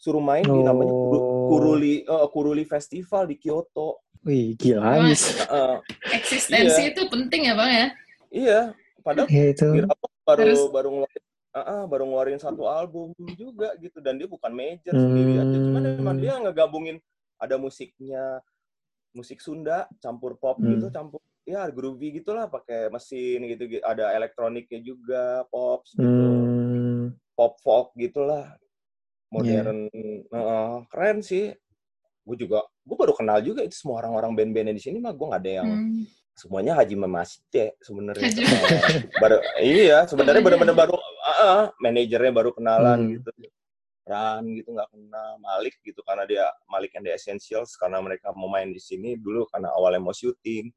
[0.00, 0.56] suruh main oh.
[0.56, 0.94] di namanya
[1.52, 4.08] Kuruli uh, Kuruli Festival di Kyoto.
[4.24, 5.00] Wih gila.
[5.00, 5.80] Uh,
[6.12, 6.92] Eksistensi iya.
[6.92, 7.86] itu penting ya bang ya?
[8.30, 8.60] Iya,
[9.00, 9.68] padahal ya, itu.
[9.72, 10.60] di Rabong baru Terus.
[10.70, 15.02] baru ngeluarin uh, uh, baru ngeluarin satu album juga gitu dan dia bukan major hmm.
[15.02, 16.96] sendiri aja cuman emang dia ngegabungin
[17.40, 18.42] ada musiknya
[19.10, 20.78] musik Sunda campur pop hmm.
[20.78, 27.16] gitu campur ya groovy gitulah pakai mesin gitu ada elektroniknya juga pop gitu hmm.
[27.34, 28.54] pop folk gitulah
[29.30, 30.34] modern yeah.
[30.34, 31.50] uh, keren sih
[32.20, 35.42] gue juga gue baru kenal juga itu semua orang-orang band-bandnya di sini mah gue nggak
[35.42, 38.32] ada yang hmm semuanya haji memasite sebenarnya.
[39.20, 40.96] baru iya sebenarnya benar-benar baru
[41.40, 43.12] uh, manajernya baru kenalan hmm.
[43.16, 43.30] gitu.
[44.10, 48.50] Ran gitu nggak kenal Malik gitu karena dia Malik and the Essentials karena mereka mau
[48.50, 50.72] main di sini dulu karena awalnya mau syuting.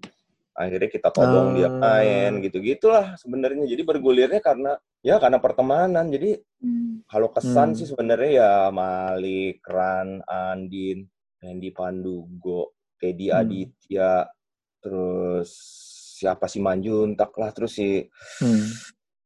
[0.54, 1.56] Akhirnya kita todong uh.
[1.58, 1.74] dia ah.
[1.74, 3.66] main gitu gitulah sebenarnya.
[3.66, 6.06] Jadi bergulirnya karena ya karena pertemanan.
[6.14, 7.10] Jadi hmm.
[7.10, 7.78] kalau kesan hmm.
[7.82, 11.10] sih sebenarnya ya Malik, Ran, Andin,
[11.42, 13.40] Randy Pandugo, Teddy hmm.
[13.42, 14.30] Aditya,
[14.78, 15.50] terus
[16.20, 18.06] siapa si Manjuntak lah terus si
[18.44, 18.68] hmm.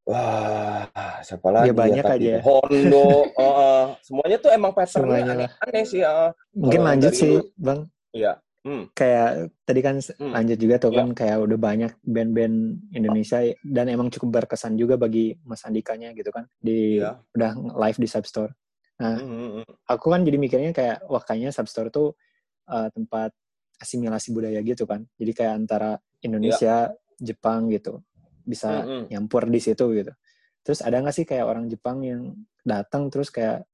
[0.08, 0.88] Wah
[1.20, 2.42] siapa lagi ya, banyak ya, aja ya.
[2.48, 6.32] Hondo uh, semuanya tuh emang patternnya aneh, aneh sih uh.
[6.56, 7.80] mungkin lanjut sih itu, bang
[8.16, 8.84] iya Hmm.
[8.92, 10.34] Kayak tadi kan hmm.
[10.36, 11.16] lanjut juga tuh kan yeah.
[11.16, 12.56] kayak udah banyak band-band
[12.92, 17.16] Indonesia dan emang cukup berkesan juga bagi Mas Andikanya gitu kan di yeah.
[17.32, 18.52] udah live di Substore.
[19.00, 19.74] Nah, hmm, hmm, hmm.
[19.88, 22.20] aku kan jadi mikirnya kayak wah kayaknya Substore tuh
[22.68, 23.32] uh, tempat
[23.80, 25.08] asimilasi budaya gitu kan.
[25.16, 27.24] Jadi kayak antara Indonesia, yeah.
[27.24, 28.04] Jepang gitu
[28.48, 29.04] bisa mm -hmm.
[29.12, 30.16] nyampur di situ gitu.
[30.64, 32.32] Terus ada nggak sih kayak orang Jepang yang
[32.64, 33.68] datang terus kayak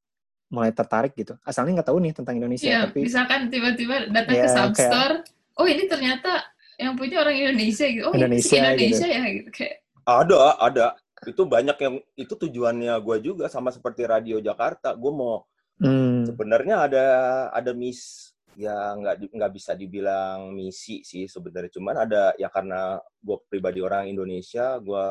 [0.54, 1.34] mulai tertarik gitu.
[1.42, 5.58] Asalnya nggak tahu nih tentang Indonesia yeah, tapi misalkan tiba-tiba datang yeah, ke Substore, kayak,
[5.58, 6.32] oh ini ternyata
[6.78, 8.06] yang punya orang Indonesia gitu.
[8.06, 9.18] Oh Indonesia, ini Indonesia gitu.
[9.18, 9.76] ya gitu kayak.
[10.04, 10.86] Ada, ada.
[11.24, 14.94] Itu banyak yang itu tujuannya gue juga sama seperti Radio Jakarta.
[14.94, 15.48] Gue mau
[15.82, 16.30] hmm.
[16.30, 17.06] sebenarnya ada
[17.50, 23.38] ada miss ya nggak nggak bisa dibilang misi sih sebenarnya cuman ada ya karena gue
[23.50, 25.06] pribadi orang Indonesia gue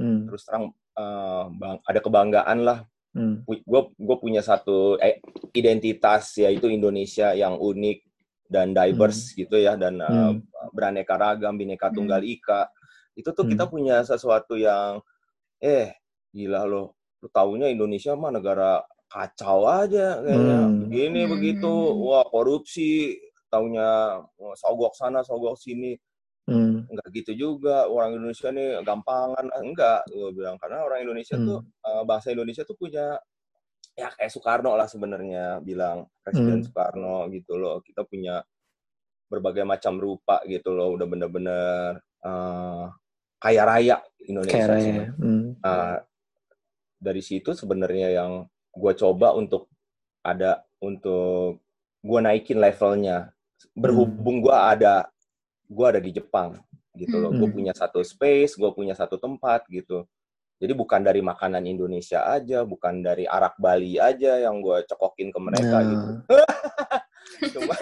[0.00, 0.28] hmm.
[0.28, 2.78] terus terang uh, bang ada kebanggaan lah
[3.12, 3.44] hmm.
[3.44, 5.20] gue gue punya satu eh,
[5.52, 7.98] identitas yaitu Indonesia yang unik
[8.48, 9.36] dan diverse hmm.
[9.44, 10.32] gitu ya dan uh,
[10.72, 11.96] beraneka ragam bineka hmm.
[11.96, 12.72] tunggal ika
[13.18, 13.52] itu tuh hmm.
[13.52, 15.04] kita punya sesuatu yang
[15.60, 15.92] eh
[16.32, 20.76] gila loh lu taunya Indonesia mah negara kacau aja kayaknya hmm.
[20.84, 21.30] begini hmm.
[21.32, 23.16] begitu wah korupsi
[23.48, 24.20] taunya
[24.60, 25.96] sogok sana sogok sini
[26.44, 26.92] hmm.
[26.92, 31.46] enggak gitu juga orang Indonesia nih gampangan enggak gue bilang karena orang Indonesia hmm.
[31.48, 33.16] tuh uh, bahasa Indonesia tuh punya
[33.98, 36.66] ya kayak Soekarno lah sebenarnya bilang Presiden hmm.
[36.68, 38.44] Soekarno gitu loh kita punya
[39.28, 42.88] berbagai macam rupa gitu loh udah bener-bener uh,
[43.40, 45.04] kaya raya Indonesia kaya raya.
[45.16, 45.56] Hmm.
[45.64, 45.98] Uh,
[46.98, 48.32] dari situ sebenarnya yang
[48.78, 49.66] gue coba untuk
[50.22, 51.58] ada untuk
[52.02, 53.34] gue naikin levelnya.
[53.74, 55.10] Berhubung gue ada
[55.66, 56.54] gue ada di Jepang
[56.94, 57.34] gitu loh.
[57.34, 57.56] Gue hmm.
[57.58, 60.06] punya satu space gue punya satu tempat gitu.
[60.58, 65.38] Jadi bukan dari makanan Indonesia aja bukan dari arak Bali aja yang gue cokokin ke
[65.38, 65.86] mereka nah.
[65.86, 66.08] gitu
[67.54, 67.74] cuma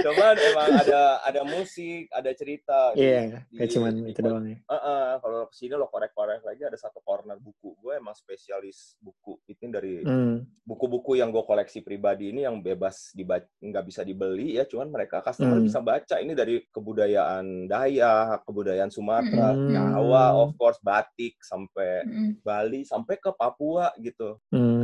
[0.00, 4.74] cuman emang ada ada musik ada cerita iya yeah, kayak cuman itu doang ya uh,
[4.74, 9.36] uh, kalau ke sini lo korek-korek lagi ada satu corner buku gue emang spesialis buku
[9.46, 10.64] itu dari hmm.
[10.64, 15.20] buku-buku yang gue koleksi pribadi ini yang bebas dibaca nggak bisa dibeli ya cuman mereka
[15.20, 15.66] customer hmm.
[15.68, 19.52] bisa baca ini dari kebudayaan Dayak kebudayaan Sumatera.
[19.54, 22.32] Jawa of course batik sampai hmm.
[22.40, 24.79] Bali sampai ke Papua gitu hmm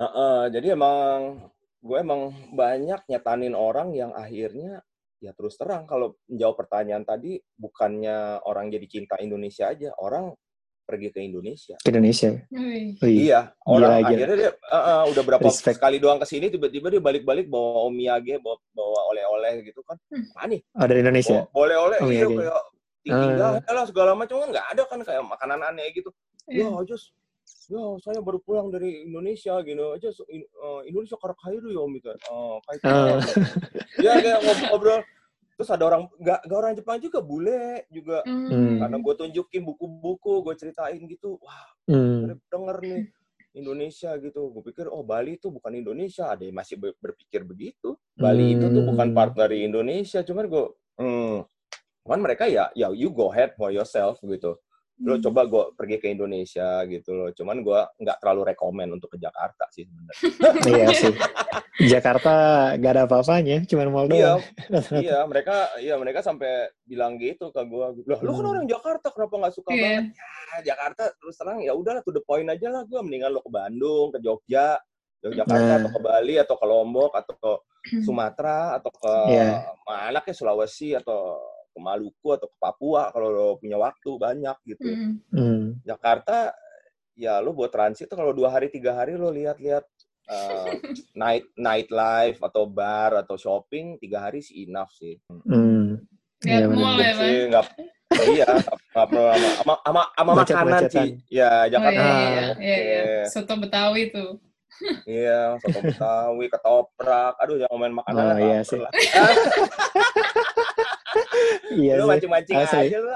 [0.00, 1.44] Uh, uh, jadi emang
[1.84, 4.80] gue emang banyak nyetanin orang yang akhirnya
[5.20, 10.32] ya terus terang kalau menjawab pertanyaan tadi bukannya orang jadi cinta Indonesia aja orang
[10.88, 11.76] pergi ke Indonesia.
[11.78, 12.34] Ke Indonesia.
[12.98, 15.78] Iya, orang gila, akhirnya dia uh, uh, udah berapa Respect.
[15.78, 19.94] sekali doang ke sini tiba-tiba dia balik-balik bawa omiyage, bawa bawa oleh-oleh gitu kan.
[20.10, 20.26] Hmm.
[20.34, 20.60] Mana nih?
[20.74, 21.38] Oh, dari Indonesia.
[21.54, 22.62] Boleh oleh iya kayak
[23.06, 23.74] tinggal uh.
[23.76, 26.10] lah segala macam kan nggak ada kan kayak makanan aneh gitu.
[26.50, 26.74] Yeah.
[26.74, 27.14] Ya, just
[27.70, 31.80] ya saya baru pulang dari Indonesia gitu aja so, in, uh, Indonesia karak kairu ya
[31.82, 33.18] om itu uh, kayak uh.
[34.04, 35.00] ya kayak ngobrol
[35.60, 38.24] terus ada orang nggak nggak orang Jepang juga bule juga.
[38.24, 38.80] Hmm.
[38.80, 41.36] karena gue tunjukin buku-buku gue ceritain gitu.
[41.36, 42.32] Wah hmm.
[42.48, 43.00] denger nih
[43.60, 44.40] Indonesia gitu.
[44.56, 46.32] Gue pikir oh Bali itu bukan Indonesia.
[46.32, 47.92] Ada yang masih berpikir begitu.
[48.16, 48.54] Bali hmm.
[48.56, 50.24] itu tuh bukan part dari Indonesia.
[50.24, 50.64] Cuman gue
[50.96, 51.44] hmm,
[52.08, 54.56] cuman mereka ya ya you go ahead for yourself gitu
[55.00, 55.24] lo hmm.
[55.24, 59.64] coba gue pergi ke Indonesia gitu loh cuman gue nggak terlalu rekomend untuk ke Jakarta
[59.72, 60.16] sih sebenarnya
[60.76, 61.14] iya sih
[61.88, 62.32] Jakarta
[62.76, 64.36] gak ada apa-apanya cuma mau iya,
[65.04, 68.52] iya mereka iya mereka sampai bilang gitu ke gue loh lo kan hmm.
[68.52, 69.80] orang Jakarta kenapa nggak suka yeah.
[69.80, 73.40] banget ya Jakarta terus terang ya udahlah to the point aja lah gue mendingan lo
[73.40, 74.76] ke Bandung ke Jogja
[75.20, 75.78] Yogyakarta nah.
[75.84, 77.52] atau ke Bali atau ke Lombok atau ke
[77.92, 78.04] hmm.
[78.04, 79.64] Sumatera atau ke yeah.
[79.84, 84.88] mana ke Sulawesi atau ke Maluku atau ke Papua kalau lo punya waktu banyak gitu.
[84.90, 85.12] Mm.
[85.30, 85.62] Mm.
[85.86, 86.52] Jakarta
[87.14, 89.84] ya lo buat transit tuh kalau dua hari tiga hari lo lihat-lihat
[90.30, 90.70] uh,
[91.22, 95.16] night night life atau bar atau shopping tiga hari sih enough sih.
[95.46, 96.02] Mm.
[96.40, 97.66] Ya, mall ya, sih, nggak
[98.32, 99.28] iya, nggak perlu
[99.60, 101.10] sama sama sama makanan sih.
[101.28, 102.00] Ya Jakarta.
[102.00, 103.24] Oh, iya, iya, iya, iya.
[103.28, 104.40] Soto Betawi tuh.
[105.04, 107.34] Iya, soto Betawi, ketoprak.
[107.40, 108.24] Aduh, jangan main makanan.
[108.24, 108.80] Oh, iya sih.
[111.82, 113.12] iya lu mancing-mancing aja lu.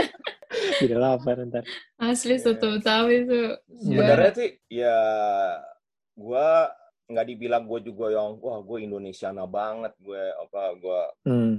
[0.80, 1.64] Jadi lapar ntar.
[2.00, 3.40] Asli soto Betawi itu.
[3.84, 4.98] Sebenarnya sih ya
[6.18, 6.72] gua
[7.08, 11.54] nggak dibilang gue juga yang wah gue Indonesiana banget gue apa gue hmm.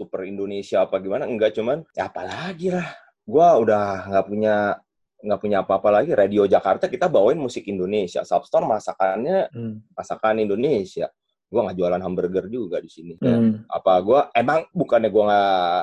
[0.00, 2.88] super Indonesia apa gimana enggak cuman ya apalagi lah
[3.28, 4.80] gue udah nggak punya
[5.24, 9.96] nggak punya apa-apa lagi radio Jakarta kita bawain musik Indonesia Substore masakannya hmm.
[9.96, 11.08] masakan Indonesia
[11.54, 13.14] gue nggak jualan hamburger juga di sini.
[13.22, 13.62] Hmm.
[13.70, 15.82] Apa gue emang bukannya gue nggak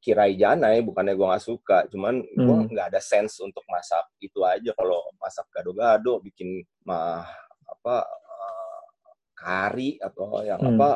[0.00, 2.44] kirai janai, bukannya gue nggak suka, cuman hmm.
[2.48, 4.72] gue nggak ada sense untuk masak itu aja.
[4.72, 7.28] Kalau masak gado-gado, bikin mah
[7.68, 8.08] apa
[9.40, 10.76] kari atau yang hmm.
[10.76, 10.90] apa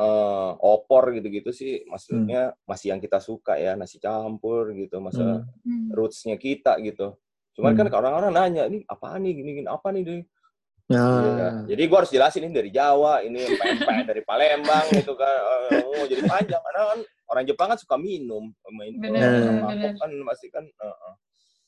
[0.00, 2.64] uh, opor gitu-gitu sih, maksudnya hmm.
[2.64, 5.92] masih yang kita suka ya nasi campur gitu, masa hmm.
[5.92, 7.20] rootsnya kita gitu.
[7.52, 7.92] Cuman kan hmm.
[7.92, 10.22] kan orang-orang nanya, ini apa nih, gini-gini apa nih, deh
[10.90, 11.22] Nah.
[11.22, 15.38] Ya, jadi gue harus jelasin ini dari Jawa, ini pempek dari Palembang gitu kan.
[15.86, 16.98] Oh, jadi panjang karena kan
[17.30, 19.94] orang Jepang kan suka minum, main bener, bener.
[19.94, 20.66] kan pasti kan.
[20.66, 21.14] Uh, uh.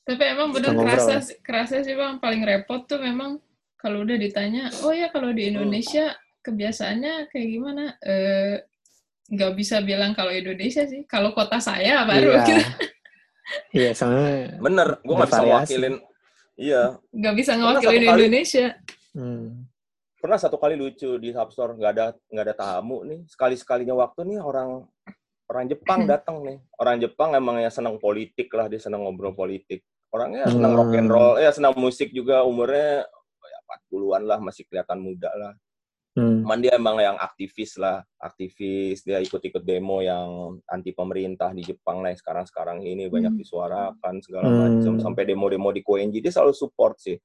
[0.03, 3.39] Tapi emang benar kerasa kerasa sih bang paling repot tuh memang
[3.79, 7.85] kalau udah ditanya, oh ya kalau di Indonesia kebiasaannya kayak gimana?
[8.03, 8.67] Eh
[9.33, 11.07] nggak bisa bilang kalau Indonesia sih.
[11.09, 12.37] Kalau kota saya baru.
[12.37, 12.63] Iya, gitu.
[13.79, 14.59] iya soalnya.
[14.61, 15.95] Bener, gue nggak bisa wakilin.
[16.59, 16.83] Iya.
[17.11, 18.67] Nggak bisa ngewakilin Indonesia.
[19.17, 19.67] Hmm.
[20.23, 24.23] Pernah satu kali lucu di Substore nggak ada nggak ada tamu nih sekali sekalinya waktu
[24.23, 24.87] nih orang
[25.51, 29.83] orang Jepang datang nih orang Jepang emang ya senang politik lah dia senang ngobrol politik
[30.15, 30.81] orangnya senang hmm.
[30.81, 33.03] rock and roll ya senang musik juga umurnya
[33.43, 33.59] ya
[33.91, 35.53] 40-an lah masih kelihatan muda lah
[36.13, 36.45] Hmm.
[36.45, 42.05] Man dia emang yang aktivis lah, aktivis dia ikut-ikut demo yang anti pemerintah di Jepang
[42.05, 43.41] lah sekarang-sekarang ini banyak hmm.
[43.41, 44.61] disuarakan segala hmm.
[44.61, 47.17] macam sampai demo-demo di Koenji dia selalu support sih.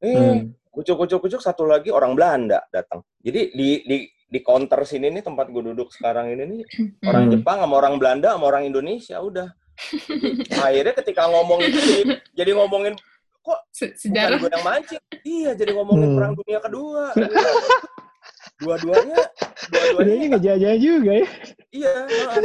[0.00, 3.06] Eh, hmm kucuk-kucuk-kucuk satu lagi orang Belanda datang.
[3.22, 7.06] Jadi di di di counter sini nih tempat gue duduk sekarang ini nih hmm.
[7.06, 9.48] orang Jepang sama orang Belanda sama orang Indonesia udah.
[10.66, 12.02] Akhirnya ketika ngomong itu jadi,
[12.34, 12.94] jadi ngomongin
[13.44, 15.02] kok sejarah gue yang mancing.
[15.22, 16.16] Iya, jadi ngomongin hmm.
[16.18, 17.02] perang dunia kedua.
[18.60, 19.20] Dua-duanya
[19.70, 21.28] dua-duanya ngejajah juga ya.
[21.74, 22.38] Iya, nah,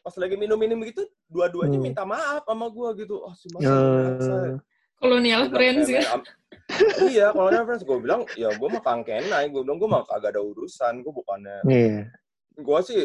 [0.00, 1.86] pas lagi minum-minum gitu, dua-duanya hmm.
[1.92, 3.20] minta maaf sama gue gitu.
[3.20, 4.56] Oh, si Mas, uh.
[4.96, 6.00] Kolonial friends ya
[7.12, 10.36] iya kalau ada friends gue bilang ya gue mah kangkenai gue bilang gue mah kagak
[10.36, 12.08] ada urusan gue bukannya yeah.
[12.56, 13.04] gue sih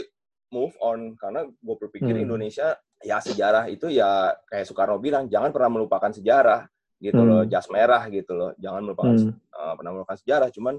[0.49, 2.25] move on karena gue berpikir hmm.
[2.25, 6.67] Indonesia ya sejarah itu ya kayak Soekarno bilang jangan pernah melupakan sejarah
[6.99, 7.29] gitu hmm.
[7.29, 9.35] loh jas merah gitu loh jangan melupakan hmm.
[9.55, 10.75] uh, pernah melupakan sejarah cuman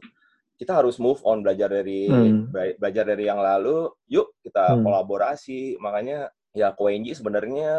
[0.60, 2.52] kita harus move on belajar dari hmm.
[2.76, 4.84] belajar dari yang lalu yuk kita hmm.
[4.84, 7.72] kolaborasi makanya ya KWNJ sebenarnya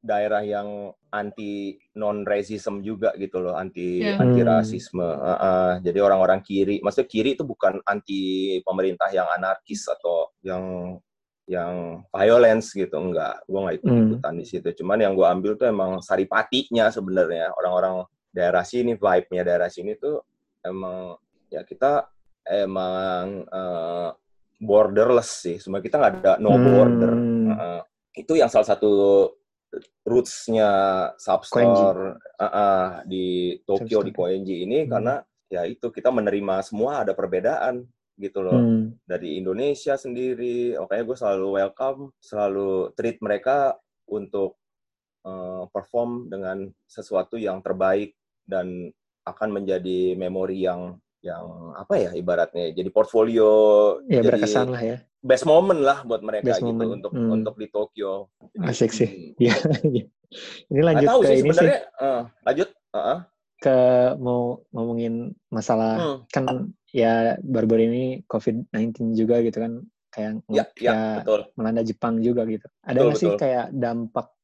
[0.00, 4.16] daerah yang anti non racism juga gitu loh anti yeah.
[4.16, 9.84] anti rasisme uh, uh, jadi orang-orang kiri maksudnya kiri itu bukan anti pemerintah yang anarkis
[9.90, 10.96] atau yang
[11.44, 14.40] yang violence gitu enggak gue nggak ikut ikutan hmm.
[14.40, 19.68] di situ cuman yang gue ambil tuh emang saripatinya sebenarnya orang-orang daerah sini vibe-nya daerah
[19.72, 20.22] sini tuh
[20.62, 21.16] emang
[21.48, 22.08] ya kita
[22.48, 24.10] emang uh,
[24.58, 25.56] borderless sih.
[25.60, 27.12] Semua kita nggak ada no border.
[27.14, 27.48] Hmm.
[27.52, 27.82] Uh,
[28.16, 28.92] itu yang salah satu
[30.08, 30.70] rootsnya
[31.20, 34.90] Substore uh, uh, di Tokyo di Koenji ini hmm.
[34.90, 35.14] karena
[35.48, 37.84] ya itu kita menerima semua ada perbedaan
[38.18, 39.04] gitu loh hmm.
[39.06, 44.58] dari Indonesia sendiri makanya gue selalu welcome selalu treat mereka untuk
[45.28, 48.16] uh, perform dengan sesuatu yang terbaik
[48.48, 48.90] dan
[49.28, 53.50] akan menjadi memori yang yang apa ya ibaratnya jadi portfolio
[54.06, 57.02] ya jadi berkesan lah ya best moment lah buat mereka best gitu moment.
[57.02, 57.34] untuk hmm.
[57.34, 58.30] untuk di Tokyo
[58.62, 59.54] asik sih ya
[60.70, 63.18] ini lanjut tahu ke sih, ini sih uh, lanjut uh -uh.
[63.58, 63.76] ke
[64.22, 66.18] mau ngomongin masalah hmm.
[66.30, 66.44] kan
[66.94, 71.50] ya baru-baru ini COVID-19 juga gitu kan kayak ya, ya, betul.
[71.58, 74.37] melanda Jepang juga gitu ada nggak sih kayak dampak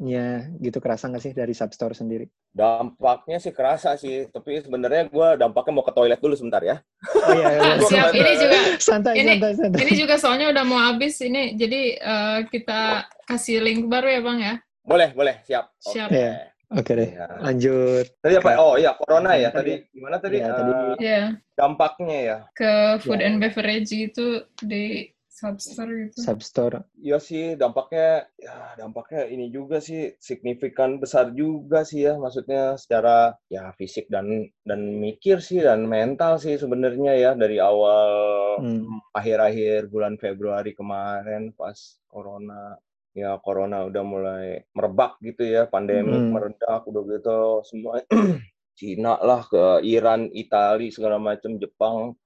[0.00, 2.24] nya gitu kerasa nggak sih dari Substore sendiri?
[2.56, 6.80] Dampaknya sih kerasa sih, tapi sebenarnya gue dampaknya mau ke toilet dulu sebentar ya.
[7.12, 7.60] Oh iya, iya.
[7.60, 7.74] iya.
[7.84, 8.08] siap.
[8.16, 9.78] Ini juga santai, ini, santai, santai.
[9.84, 14.38] Ini juga soalnya udah mau habis ini, jadi uh, kita kasih link baru ya bang
[14.40, 14.54] ya.
[14.80, 15.76] Boleh, boleh, siap.
[15.78, 16.08] Siap.
[16.08, 16.24] Okay.
[16.24, 16.48] Yeah.
[16.70, 17.26] Oke deh, ya.
[17.42, 18.06] lanjut.
[18.22, 18.50] Tadi apa?
[18.62, 19.82] Oh iya, corona ya tadi.
[19.90, 20.38] Gimana tadi?
[20.38, 20.72] Ya, uh, tadi.
[21.02, 21.26] Yeah.
[21.58, 22.38] Dampaknya ya.
[22.54, 23.26] Ke food yeah.
[23.26, 26.26] and beverage itu di Substore gitu.
[26.26, 26.90] Substore.
[26.98, 33.38] Iya sih, dampaknya ya dampaknya ini juga sih signifikan besar juga sih ya, maksudnya secara
[33.46, 38.10] ya fisik dan dan mikir sih dan mental sih sebenarnya ya dari awal
[38.58, 39.14] hmm.
[39.14, 41.78] akhir-akhir bulan Februari kemarin pas
[42.10, 42.74] corona
[43.14, 46.34] ya corona udah mulai merebak gitu ya, pandemi hmm.
[46.34, 48.02] meredak udah gitu semua
[48.74, 52.16] Cina lah ke Iran, Italia segala macam, Jepang.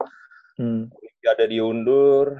[0.55, 0.87] Hmm.
[1.25, 2.38] ada diundur,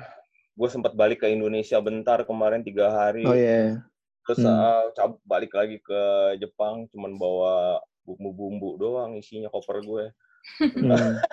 [0.55, 3.27] gue sempat balik ke Indonesia bentar kemarin tiga hari.
[3.27, 3.51] Oh iya.
[3.51, 3.69] Yeah.
[4.25, 4.57] Terus hmm.
[4.97, 6.03] uh, balik lagi ke
[6.41, 10.05] Jepang, cuman bawa bumbu-bumbu doang isinya koper gue.
[10.61, 11.21] Hmm.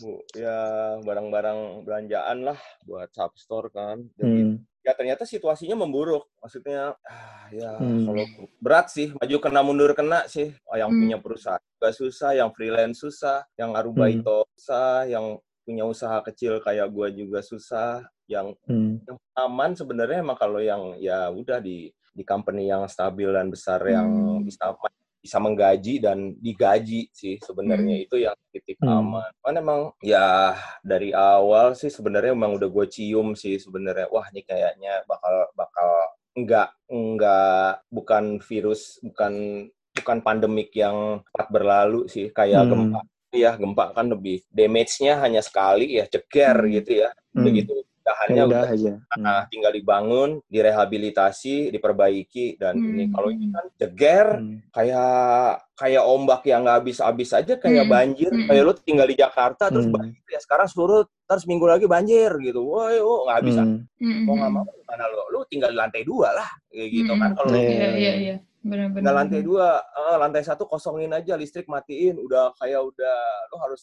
[0.00, 0.56] Bu, ya
[1.04, 2.58] barang-barang belanjaan lah
[2.88, 4.00] buat substore kan.
[4.16, 4.80] Jadi hmm.
[4.80, 6.24] ya ternyata situasinya memburuk.
[6.40, 8.08] Maksudnya ah, ya hmm.
[8.08, 8.24] kalau
[8.64, 10.56] berat sih, maju kena mundur kena sih.
[10.72, 11.00] Oh, yang hmm.
[11.04, 14.48] punya perusahaan juga susah, yang freelance susah, yang arubaito hmm.
[14.56, 15.36] susah, yang
[15.70, 19.06] punya usaha kecil kayak gue juga susah yang, hmm.
[19.06, 23.78] yang aman sebenarnya emang kalau yang ya udah di di company yang stabil dan besar
[23.78, 23.94] hmm.
[23.94, 24.10] yang
[24.42, 24.74] bisa
[25.20, 28.04] bisa menggaji dan digaji sih sebenarnya hmm.
[28.10, 28.90] itu yang titik hmm.
[28.90, 29.30] aman.
[29.38, 34.42] Kan emang ya dari awal sih sebenarnya emang udah gue cium sih sebenarnya wah ini
[34.42, 35.90] kayaknya bakal bakal
[36.34, 42.70] enggak enggak bukan virus bukan bukan pandemik yang cepat berlalu sih kayak hmm.
[42.72, 46.72] gempa ya gempa kan lebih damage-nya hanya sekali ya ceger hmm.
[46.82, 47.44] gitu ya hmm.
[47.46, 47.74] begitu
[48.10, 48.92] dahannya udah, udah aja.
[49.20, 49.48] Nah, hmm.
[49.52, 52.90] tinggal dibangun, direhabilitasi, diperbaiki dan hmm.
[52.90, 54.56] ini kalau ini kan ceger hmm.
[54.72, 57.92] kayak kayak ombak yang nggak habis-habis aja kayak hmm.
[57.92, 58.48] banjir hmm.
[58.50, 59.96] kayak lu tinggal di Jakarta terus hmm.
[59.96, 64.28] banjir ya sekarang surut terus minggu lagi banjir gitu woi oh nggak bisa hmm.
[64.28, 67.20] mau nggak mau mana lo lu tinggal di lantai dua lah kayak gitu hmm.
[67.24, 71.64] kan kalau iya iya iya benar-benar tinggal lantai dua uh, lantai satu kosongin aja listrik
[71.64, 73.18] matiin udah kayak udah
[73.48, 73.80] lu harus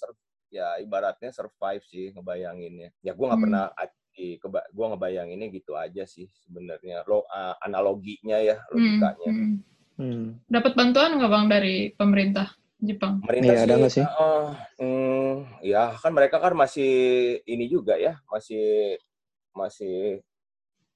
[0.54, 3.48] ya ibaratnya survive sih ngebayanginnya ya gue nggak hmm.
[3.50, 3.66] pernah
[4.18, 9.30] di keba gue ngebayanginnya gitu aja sih sebenarnya lo uh, analoginya ya logikanya.
[9.30, 9.62] Hmm,
[10.02, 10.02] hmm.
[10.02, 10.26] hmm.
[10.50, 12.48] Dapat bantuan nggak bang dari pemerintah
[12.82, 13.22] Jepang?
[13.22, 14.06] Pemerintah ya, sih, ada gak sih?
[14.06, 14.50] Uh,
[14.82, 16.94] hmm, ya kan mereka kan masih
[17.46, 18.98] ini juga ya masih
[19.54, 20.26] masih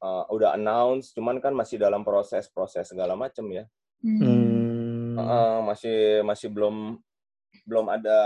[0.01, 3.63] uh, udah announce, cuman kan masih dalam proses-proses segala macam ya.
[4.01, 5.15] Hmm.
[5.15, 6.97] Uh, masih masih belum
[7.61, 8.17] belum ada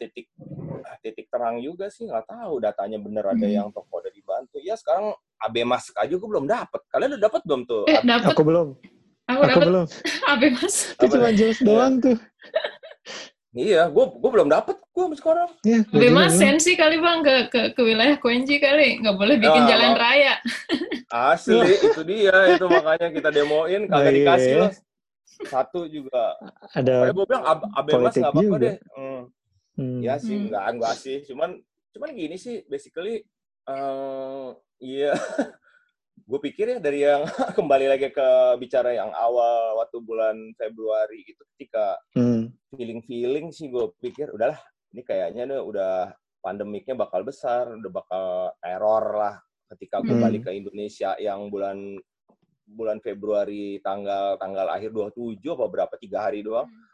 [0.00, 0.32] titik
[1.04, 3.56] titik terang juga sih nggak tahu datanya bener ada hmm.
[3.60, 4.56] yang toko ada dibantu.
[4.64, 6.80] Ya sekarang AB mask aja gue belum dapet.
[6.88, 7.84] Kalian udah dapat belum tuh?
[7.88, 8.32] Eh, dapet.
[8.32, 8.68] aku belum.
[9.28, 9.86] Aku, aku belum.
[10.32, 12.16] AB mask itu cuma jelas doang tuh
[13.50, 15.50] Iya, gue gue belum dapet gue sekarang.
[15.66, 19.66] Ya, Lebih mas sensi kali bang ke ke, ke wilayah Kuenji kali, nggak boleh bikin
[19.66, 20.34] ya, jalan raya.
[21.10, 24.62] Asli, itu dia itu makanya kita demoin kagak oh, dikasih iya.
[24.62, 24.72] loh
[25.46, 26.36] satu juga
[26.76, 29.22] ada gue bilang ab abemas nggak apa-apa deh hmm.
[29.80, 29.98] Hmm.
[30.04, 30.46] ya sih hmm.
[30.52, 31.56] nggak enggak sih cuman
[31.96, 33.24] cuman gini sih basically
[33.64, 35.16] uh, iya
[36.30, 37.26] gue pikir ya dari yang
[37.58, 38.28] kembali lagi ke
[38.62, 42.54] bicara yang awal waktu bulan Februari gitu ketika hmm.
[42.70, 44.58] feeling feeling sih gue pikir udahlah
[44.94, 49.34] ini kayaknya nih udah pandemiknya bakal besar udah bakal error lah
[49.74, 50.22] ketika gue hmm.
[50.22, 51.98] balik ke Indonesia yang bulan
[52.70, 56.70] bulan Februari tanggal tanggal akhir 27 apa berapa tiga hari doang.
[56.70, 56.89] Hmm.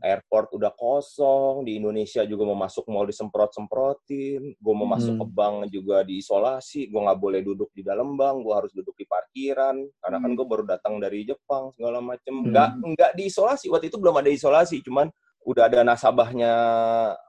[0.00, 5.22] Airport udah kosong, di Indonesia juga mau masuk mall disemprot-semprotin, gue mau masuk hmm.
[5.22, 9.04] ke bank juga diisolasi, gue nggak boleh duduk di dalam bank, gue harus duduk di
[9.04, 10.24] parkiran, karena kan hmm.
[10.24, 12.48] kan gue baru datang dari Jepang segala macem, hmm.
[12.48, 15.12] nggak nggak diisolasi, waktu itu belum ada isolasi, cuman
[15.44, 16.54] udah ada nasabahnya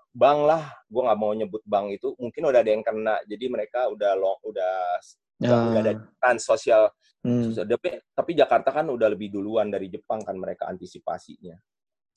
[0.10, 3.86] bank lah gue nggak mau nyebut bank itu mungkin udah ada yang kena jadi mereka
[3.94, 4.98] udah lo udah
[5.38, 5.54] ya.
[5.70, 6.90] udah ada trans sosial
[7.24, 7.54] hmm.
[7.54, 11.56] tapi, tapi Jakarta kan udah lebih duluan dari Jepang kan mereka antisipasinya.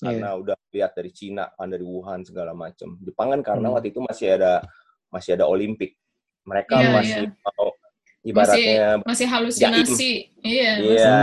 [0.03, 0.40] Karena yeah.
[0.42, 3.74] udah lihat dari Cina kan dari Wuhan segala macam Jepang kan karena hmm.
[3.78, 4.66] waktu itu masih ada
[5.14, 5.94] masih ada Olimpik
[6.42, 7.46] mereka yeah, masih yeah.
[7.46, 7.68] mau
[8.22, 11.18] ibaratnya masih, masih halusinasi iya iya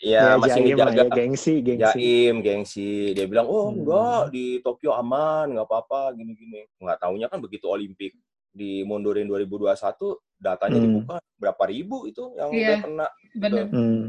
[0.00, 3.76] iya ya, masih jaim, menjaga ya, gengsi gengsi jaim gengsi dia bilang oh hmm.
[3.84, 8.16] enggak di Tokyo aman nggak apa-apa gini-gini nggak taunya kan begitu Olimpik
[8.56, 9.76] dimundurin 2021
[10.40, 10.84] datanya hmm.
[10.88, 13.06] dibuka berapa ribu itu yang yeah, udah kena
[13.36, 13.76] benar gitu.
[13.76, 14.04] hmm.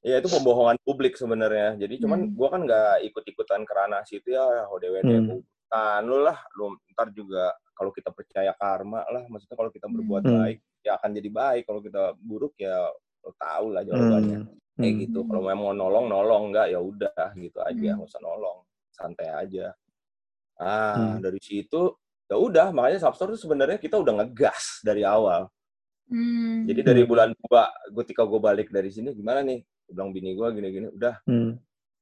[0.00, 2.32] Ya itu pembohongan publik sebenarnya jadi cuman hmm.
[2.32, 5.26] gua kan nggak ikut-ikutan kerana situ ya ODWD hmm.
[5.28, 10.24] bukan lu lah lu ntar juga kalau kita percaya karma lah maksudnya kalau kita berbuat
[10.24, 10.36] hmm.
[10.40, 12.88] baik ya akan jadi baik kalau kita buruk ya
[13.20, 14.80] lo tahu lah jawabannya hmm.
[14.80, 15.28] kayak gitu hmm.
[15.28, 17.96] kalau memang mau nolong nolong enggak ya udah gitu aja hmm.
[18.00, 19.76] nggak usah nolong santai aja
[20.60, 21.24] ah hmm.
[21.24, 21.92] dari situ
[22.24, 25.48] ya udah makanya substore itu sebenarnya kita udah ngegas dari awal
[26.08, 26.68] hmm.
[26.68, 27.68] jadi dari bulan dua
[28.00, 29.60] ketika gue balik dari sini gimana nih
[29.90, 31.50] gue bilang bini gue gini-gini udah hmm.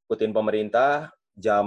[0.04, 1.66] ikutin pemerintah jam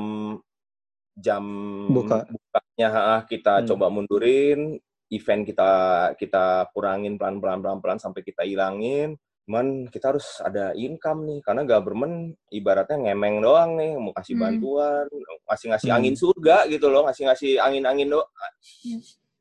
[1.18, 1.44] jam
[1.90, 2.30] Buka.
[2.30, 3.68] bukanya kita hmm.
[3.74, 4.78] coba mundurin
[5.10, 5.72] event kita
[6.16, 9.18] kita kurangin pelan-pelan pelan-pelan sampai kita hilangin
[9.50, 14.44] cuman kita harus ada income nih karena government ibaratnya ngemeng doang nih mau kasih hmm.
[14.46, 15.06] bantuan
[15.50, 15.98] ngasih ngasih hmm.
[15.98, 18.32] angin surga gitu loh ngasih ngasih angin angin doang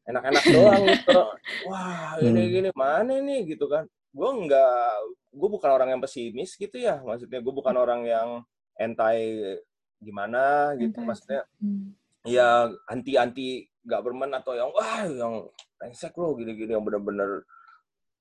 [0.09, 1.21] enak-enak doang gitu
[1.69, 2.51] wah ini hmm.
[2.51, 4.91] gini mana nih gitu kan gue nggak
[5.31, 6.99] gue bukan orang yang pesimis gitu ya.
[7.03, 8.29] Maksudnya gue bukan orang yang
[8.75, 9.57] anti
[10.03, 10.99] gimana gitu.
[11.03, 11.95] Maksudnya hmm.
[12.27, 13.49] ya anti anti
[13.87, 15.47] government atau yang wah yang
[15.81, 17.47] rengsek loh gini-gini yang benar-benar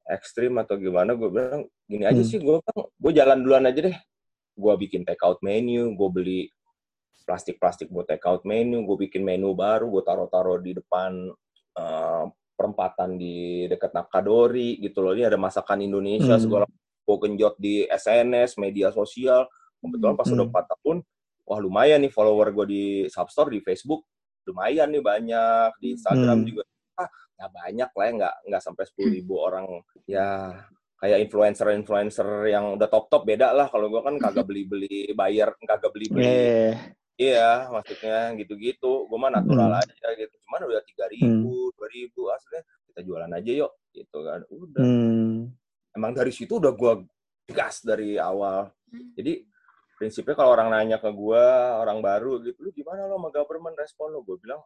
[0.09, 1.17] ekstrim atau gimana.
[1.17, 2.29] Gue bilang gini aja hmm.
[2.29, 3.97] sih gue kan gue jalan duluan aja deh.
[4.59, 6.41] Gue bikin take out menu gue beli
[7.29, 11.29] plastik-plastik buat take out menu gue bikin menu baru gue taruh-taruh di depan
[11.77, 12.25] uh,
[12.59, 15.15] perempatan di dekat Nakadori gitu loh.
[15.15, 16.43] Ini ada masakan Indonesia hmm.
[16.43, 19.47] segala gue genjot di SNS media sosial.
[19.79, 20.35] Kebetulan pas hmm.
[20.35, 20.97] udah 4 tahun
[21.47, 24.03] wah lumayan nih follower gue di Substore di Facebook.
[24.43, 26.47] Lumayan nih banyak di Instagram hmm.
[26.51, 26.63] juga.
[26.99, 29.65] Ah nggak banyak lah ya nggak nggak sampai sepuluh ribu orang.
[30.03, 30.59] Ya
[30.99, 33.71] kayak influencer-influencer yang udah top-top beda lah.
[33.71, 36.27] Kalau gue kan kagak beli-beli bayar kagak beli-beli.
[36.27, 36.98] Yeah.
[37.19, 39.81] Iya maksudnya gitu-gitu gue mah natural hmm.
[39.83, 41.75] aja gitu cuman udah tiga ribu hmm.
[41.75, 45.35] dua ribu aslinya kita jualan aja yuk gitu kan udah hmm.
[45.99, 47.03] emang dari situ udah gue
[47.51, 49.19] gas dari awal hmm.
[49.19, 49.43] jadi
[49.99, 51.43] prinsipnya kalau orang nanya ke gue
[51.75, 54.63] orang baru gitu lu gimana lo sama government respon lo gue bilang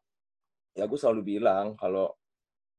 [0.78, 2.14] ya gue selalu bilang kalau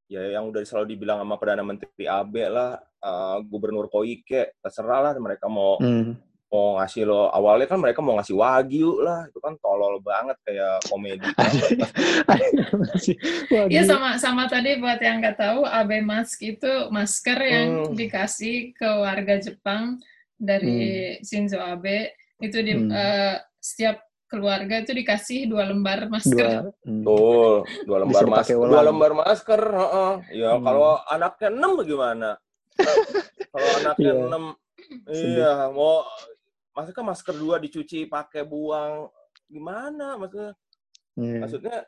[0.06, 5.12] ya yang udah selalu dibilang sama perdana menteri AB lah uh, gubernur Koike terserah lah
[5.18, 6.33] mereka mau hmm.
[6.54, 10.78] Mau ngasih lo awalnya kan mereka mau ngasih wagyu lah itu kan tolol banget kayak
[10.86, 11.26] komedi
[13.74, 17.94] Iya sama sama tadi buat yang nggak tahu AB mask itu masker yang hmm.
[17.98, 19.98] dikasih ke warga Jepang
[20.38, 21.26] dari hmm.
[21.26, 22.90] Shinzo Abe itu di hmm.
[22.94, 23.98] uh, setiap
[24.30, 26.70] keluarga itu dikasih dua lembar masker.
[26.70, 27.02] Dua, hmm.
[27.06, 28.56] Tuh, dua lembar masker.
[28.58, 29.62] Dua lembar masker.
[29.62, 30.12] Uh -uh.
[30.34, 30.62] Ya hmm.
[30.66, 32.30] kalau anaknya enam bagaimana?
[33.54, 34.24] kalau anaknya yeah.
[34.26, 34.44] enam,
[35.14, 36.02] iya mau
[36.74, 39.08] maksudnya masker dua dicuci pakai buang
[39.48, 40.52] gimana maksudnya?
[41.14, 41.40] Yeah.
[41.46, 41.78] Maksudnya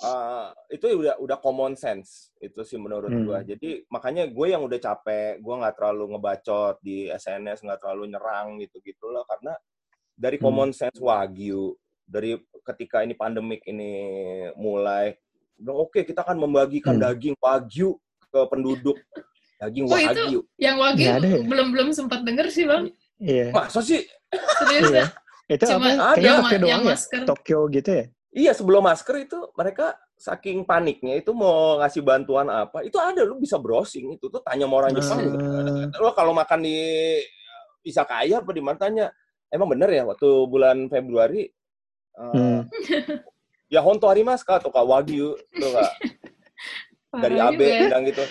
[0.00, 3.24] uh, itu udah udah common sense itu sih menurut hmm.
[3.28, 3.38] gue.
[3.54, 8.58] Jadi makanya gue yang udah capek, gue nggak terlalu ngebacot di SNS, nggak terlalu nyerang
[8.64, 9.54] gitu gitulah karena
[10.16, 10.44] dari hmm.
[10.44, 13.92] common sense wagyu dari ketika ini pandemik ini
[14.56, 15.16] mulai
[15.64, 17.04] oke okay, kita akan membagikan hmm.
[17.04, 17.96] daging wagyu
[18.28, 18.96] ke penduduk
[19.58, 20.24] daging oh, wagyu itu
[20.60, 21.18] yang wagyu ya?
[21.20, 24.02] belum belum sempat denger sih bang iya masa sih
[24.62, 25.06] serius iya.
[25.48, 27.20] ya itu Cuma apa kayaknya Tokyo doang ya masker.
[27.28, 28.04] Tokyo gitu ya
[28.34, 33.38] iya sebelum masker itu mereka saking paniknya itu mau ngasih bantuan apa itu ada lu
[33.38, 35.90] bisa browsing itu tuh tanya mau orang Jepang uh.
[36.00, 36.78] lo kalau makan di
[37.84, 39.06] bisa kaya apa di mana tanya
[39.52, 41.46] emang bener ya waktu bulan Februari
[42.16, 42.60] uh, hmm.
[43.74, 45.92] ya Honto Harimaska atau Kak Wagyu tuh Kak
[47.22, 47.80] dari AB ya.
[47.86, 48.24] bilang gitu.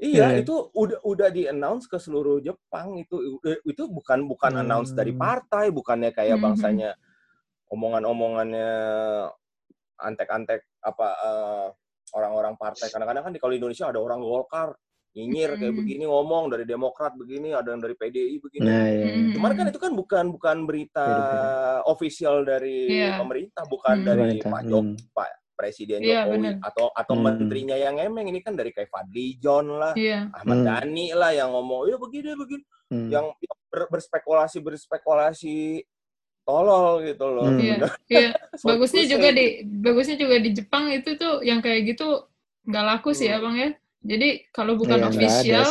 [0.00, 0.40] Iya, yeah.
[0.40, 3.36] itu udah udah di announce ke seluruh Jepang itu
[3.68, 4.62] itu bukan bukan hmm.
[4.64, 6.44] announce dari partai, bukannya kayak hmm.
[6.48, 6.90] bangsanya
[7.68, 8.70] omongan-omongannya
[10.00, 11.68] antek-antek apa uh,
[12.16, 12.88] orang-orang partai.
[12.88, 14.72] Kadang-kadang kan di kalau Indonesia ada orang Golkar
[15.10, 18.64] nyinyir kayak begini ngomong dari Demokrat begini ada yang dari PDI begini.
[18.64, 19.06] Nah, iya.
[19.36, 21.08] Cuman kan itu kan bukan bukan berita
[21.84, 23.20] official dari yeah.
[23.20, 24.06] pemerintah, bukan hmm.
[24.06, 24.38] dari.
[24.40, 25.12] Pak Jok, hmm.
[25.12, 26.54] Pak Presiden yeah, Jokowi bener.
[26.64, 27.24] atau atau hmm.
[27.28, 30.32] menterinya yang emeng ini kan dari kayak Fadli John lah, yeah.
[30.32, 30.66] Ahmad hmm.
[30.72, 33.08] Dhani lah yang ngomong ya begini begini, hmm.
[33.12, 33.26] yang
[33.68, 35.84] ber, berspekulasi berspekulasi
[36.48, 37.44] tolol gitu loh.
[37.44, 37.60] Hmm.
[37.60, 37.76] Iya,
[38.08, 38.30] iya.
[38.64, 42.24] bagusnya juga di bagusnya juga di Jepang itu tuh yang kayak gitu
[42.64, 43.36] nggak laku sih hmm.
[43.36, 43.70] ya bang ya.
[44.00, 45.68] Jadi kalau bukan ya, official,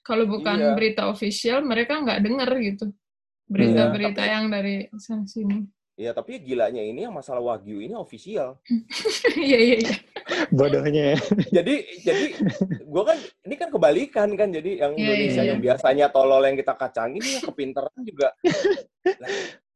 [0.00, 0.72] kalau bukan iya.
[0.72, 2.88] berita official mereka nggak denger gitu
[3.50, 5.66] berita-berita iya, yang dari sana sini.
[6.00, 8.56] Iya, tapi gilanya ini yang masalah wagyu ini official.
[9.36, 9.94] Iya, iya, iya.
[10.48, 11.18] Bodohnya ya.
[11.60, 12.24] jadi, jadi
[12.80, 14.48] gue kan ini kan kebalikan kan.
[14.48, 18.32] Jadi yang yeah, Indonesia yeah, yang biasanya tolol yang kita kacangin ini yang kepintaran juga.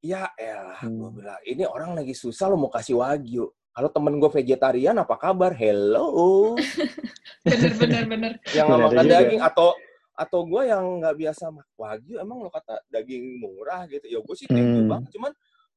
[0.05, 0.97] Iya, elah, hmm.
[0.97, 3.49] gue bilang ini orang lagi susah lo mau kasih wagyu.
[3.75, 5.53] Kalau temen gue vegetarian, apa kabar?
[5.53, 6.57] Hello.
[7.49, 8.33] bener, bener, bener.
[8.53, 9.77] Yang nggak makan daging atau
[10.15, 14.09] atau gue yang nggak biasa makan wagyu, emang lo kata daging murah gitu.
[14.09, 14.93] Ya gue sih thank you hmm.
[14.93, 15.11] banget.
[15.17, 15.33] Cuman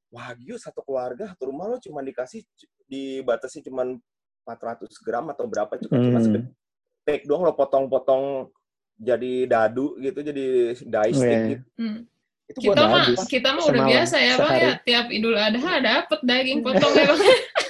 [0.08, 2.44] wagyu satu keluarga satu rumah lo cuma dikasih
[2.88, 3.84] dibatasi cuma
[4.48, 6.06] 400 gram atau berapa cuma hmm.
[6.08, 6.20] cuma
[7.04, 8.48] steak doang lo potong-potong
[8.98, 11.52] jadi dadu gitu jadi dice steak yeah.
[11.54, 11.66] gitu.
[11.78, 12.00] Hmm.
[12.48, 16.64] Itu kita mah kita mah udah biasa ya bang ya tiap Idul Adha dapet daging
[16.64, 17.22] potong ya bang.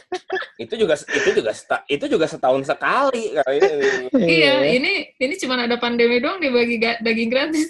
[0.63, 1.51] itu juga itu juga
[1.85, 3.37] itu juga setahun sekali
[4.37, 7.69] iya ini ini cuma ada pandemi doang dibagi daging gratis.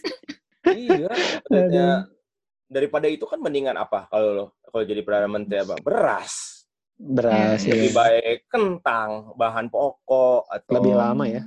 [0.68, 2.08] iya
[2.68, 6.64] daripada itu kan mendingan apa kalau kalau jadi perdana menteri apa beras
[7.00, 7.72] beras hmm.
[7.72, 7.96] lebih ya.
[7.96, 9.10] baik kentang
[9.40, 11.44] bahan pokok atau lebih lama ya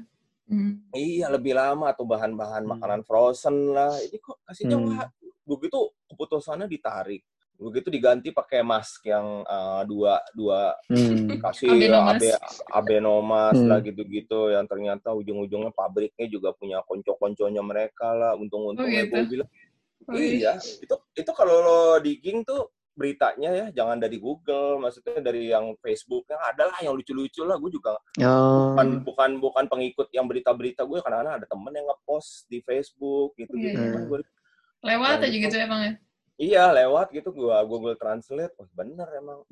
[0.48, 0.72] hmm.
[0.96, 2.72] iya lebih lama atau bahan-bahan hmm.
[2.72, 5.44] makanan frozen lah ini kok kasihnya hmm.
[5.44, 7.20] begitu keputusannya ditarik
[7.60, 11.36] begitu diganti pakai mask yang uh, dua dua hmm.
[11.44, 12.28] kasih abenomas, abe,
[12.72, 13.68] abenomas hmm.
[13.68, 19.12] lah gitu-gitu yang ternyata ujung-ujungnya pabriknya juga punya konco-konconya mereka lah untung-untungnya oh, gitu.
[19.12, 19.50] gue bilang
[20.16, 20.30] iya.
[20.36, 25.72] iya, itu itu kalau lo digging tuh beritanya ya jangan dari Google, maksudnya dari yang
[25.80, 27.56] Facebook yang adalah yang lucu-lucu lah.
[27.56, 28.76] Gue juga oh.
[28.76, 33.56] bukan bukan bukan pengikut yang berita-berita gue karena ada temen yang ngepost di Facebook gitu
[33.56, 33.78] gitu.
[33.80, 33.96] Yeah.
[33.96, 34.20] Kan gue,
[34.84, 35.92] lewat aja gitu emang ya.
[36.40, 39.44] Iya lewat gitu gue Google Translate, oh bener emang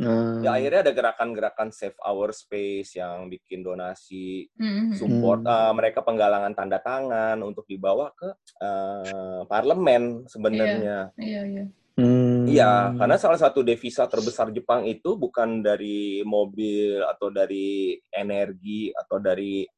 [0.00, 0.40] Hmm.
[0.40, 4.96] Ya akhirnya ada gerakan-gerakan save our space yang bikin donasi hmm.
[4.96, 8.32] support uh, mereka penggalangan tanda tangan untuk dibawa ke
[8.64, 11.12] uh, parlemen sebenarnya.
[11.20, 11.64] Iya, iya, iya.
[12.00, 12.48] Hmm.
[12.48, 19.20] Iya, karena salah satu devisa terbesar Jepang itu bukan dari mobil atau dari energi atau
[19.20, 19.68] dari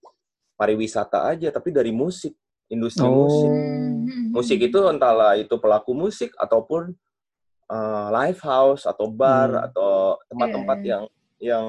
[0.54, 2.30] pariwisata aja, tapi dari musik,
[2.70, 3.26] industri oh.
[3.26, 3.50] musik.
[4.30, 6.94] Musik itu entahlah itu pelaku musik ataupun
[7.72, 9.66] uh, live house atau bar hmm.
[9.72, 10.88] atau tempat-tempat yeah.
[10.92, 11.02] yang
[11.42, 11.64] yang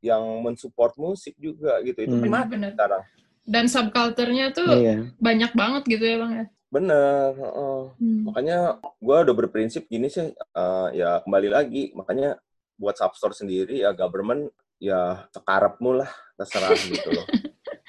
[0.00, 2.24] yang mensupport musik juga gitu itu hmm.
[2.24, 3.02] benar sekarang
[3.44, 5.10] dan subculturenya tuh yeah.
[5.18, 8.30] banyak banget gitu ya bang ya bener uh, hmm.
[8.30, 12.38] makanya gue udah berprinsip gini sih uh, ya kembali lagi makanya
[12.78, 17.26] buat substore sendiri ya government ya sekarapmu lah terserah gitu loh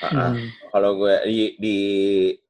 [0.01, 0.49] uh, hmm.
[0.74, 1.78] kalau gue di, di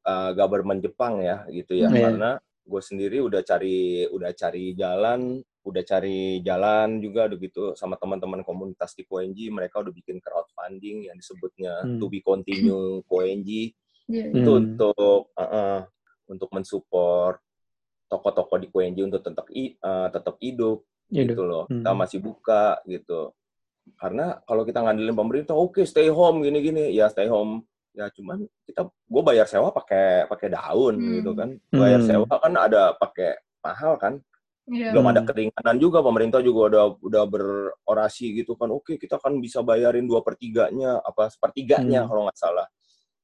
[0.07, 1.99] uh, government Jepang ya gitu ya hmm.
[1.99, 2.32] karena
[2.62, 8.97] gue sendiri udah cari udah cari jalan udah cari jalan juga begitu sama teman-teman komunitas
[8.97, 12.01] di KONG mereka udah bikin crowdfunding yang disebutnya hmm.
[12.01, 13.49] to be continue KONG
[14.09, 14.30] yeah.
[14.34, 14.62] itu hmm.
[14.62, 15.80] untuk uh, uh,
[16.26, 17.38] untuk mensupport
[18.09, 20.82] toko-toko di KONG untuk tetap uh, tetap hidup
[21.14, 21.86] yeah, gitu loh hmm.
[21.86, 23.30] kita masih buka gitu
[24.01, 28.48] karena kalau kita ngandelin pemerintah oke okay, stay home gini-gini ya stay home ya cuman
[28.64, 31.12] kita gue bayar sewa pakai pakai daun hmm.
[31.20, 32.08] gitu kan bayar hmm.
[32.08, 34.14] sewa kan ada pakai mahal kan
[34.72, 34.96] yeah.
[34.96, 39.60] belum ada keringanan juga pemerintah juga udah udah berorasi gitu kan oke kita kan bisa
[39.60, 42.10] bayarin dua pertiganya apa sepertiganya hmm.
[42.10, 42.68] kalau nggak salah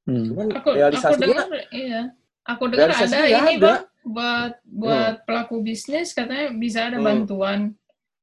[0.03, 0.25] hmm.
[0.31, 2.01] cuman aku, realisasinya aku dengar, iya
[2.43, 3.63] aku dengar ada ini ada.
[3.63, 5.25] bang buat buat hmm.
[5.27, 7.07] pelaku bisnis katanya bisa ada hmm.
[7.07, 7.59] bantuan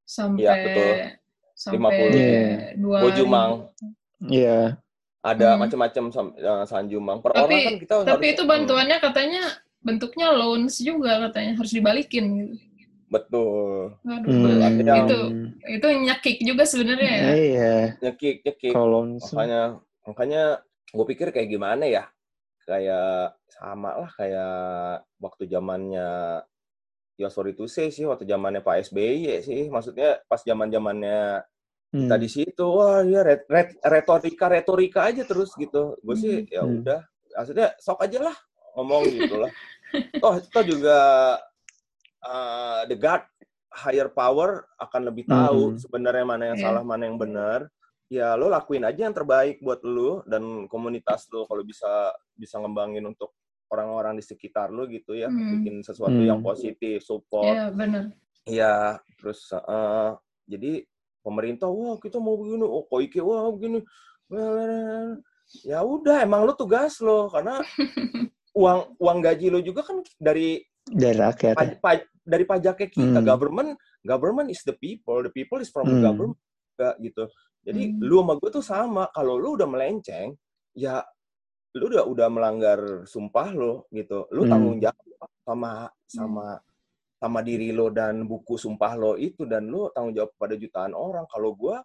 [0.05, 0.93] sampai ya, betul.
[1.57, 1.97] sampai
[2.77, 3.53] dua Bojumang
[4.25, 4.81] Iya
[5.25, 5.61] ada hmm.
[5.65, 6.05] macam-macam
[6.37, 9.07] uh, sanjumang per tapi, orang kan kita tapi harus, itu bantuannya hmm.
[9.09, 9.43] katanya
[9.81, 12.55] bentuknya loans juga katanya harus dibalikin gitu
[13.09, 14.81] betul Aduh, hmm.
[14.85, 15.19] itu
[15.81, 19.63] itu nyekik juga sebenarnya ya iya nyekik nyekik makanya
[20.05, 20.43] makanya
[20.93, 22.05] gue pikir kayak gimana ya
[22.69, 26.43] kayak sama lah kayak waktu zamannya
[27.15, 31.43] ya sorry to say sih waktu zamannya Pak SBY sih maksudnya pas zaman zamannya.
[31.95, 36.51] Kita di situ wah ya ret, ret, retorika retorika aja terus gitu gue sih hmm.
[36.51, 36.75] ya hmm.
[36.83, 37.01] udah
[37.35, 38.37] maksudnya sok aja lah
[38.75, 39.53] ngomong gitu lah
[40.23, 40.99] toh itu juga
[42.27, 43.23] uh, the God
[43.75, 45.79] higher power akan lebih tahu hmm.
[45.79, 46.67] sebenarnya mana yang yeah.
[46.67, 47.71] salah mana yang benar
[48.11, 53.03] ya lo lakuin aja yang terbaik buat lo dan komunitas lo kalau bisa bisa ngembangin
[53.07, 53.35] untuk
[53.71, 55.63] orang-orang di sekitar lo gitu ya hmm.
[55.63, 56.31] bikin sesuatu hmm.
[56.31, 58.05] yang positif support Iya yeah, benar
[58.45, 58.75] iya
[59.19, 60.15] terus uh,
[60.47, 60.85] jadi
[61.25, 63.81] pemerintah wah kita mau begini oh koike wah begini
[65.65, 67.65] ya udah emang lo tugas lo karena
[68.61, 73.27] uang uang gaji lo juga kan dari dari rakyat paj, paj, dari pajaknya kita hmm.
[73.27, 73.71] government
[74.05, 75.97] government is the people the people is from hmm.
[75.97, 76.41] the government
[76.75, 77.25] juga gitu
[77.65, 78.01] jadi hmm.
[78.05, 80.37] lu sama gue tuh sama kalau lu udah melenceng
[80.77, 81.01] ya
[81.75, 84.51] lu udah udah melanggar sumpah lo gitu lu hmm.
[84.51, 85.73] tanggung jawab sama
[86.07, 86.74] sama hmm.
[87.25, 91.25] Sama diri lo dan buku sumpah lo itu dan lu tanggung jawab pada jutaan orang
[91.33, 91.77] kalau gue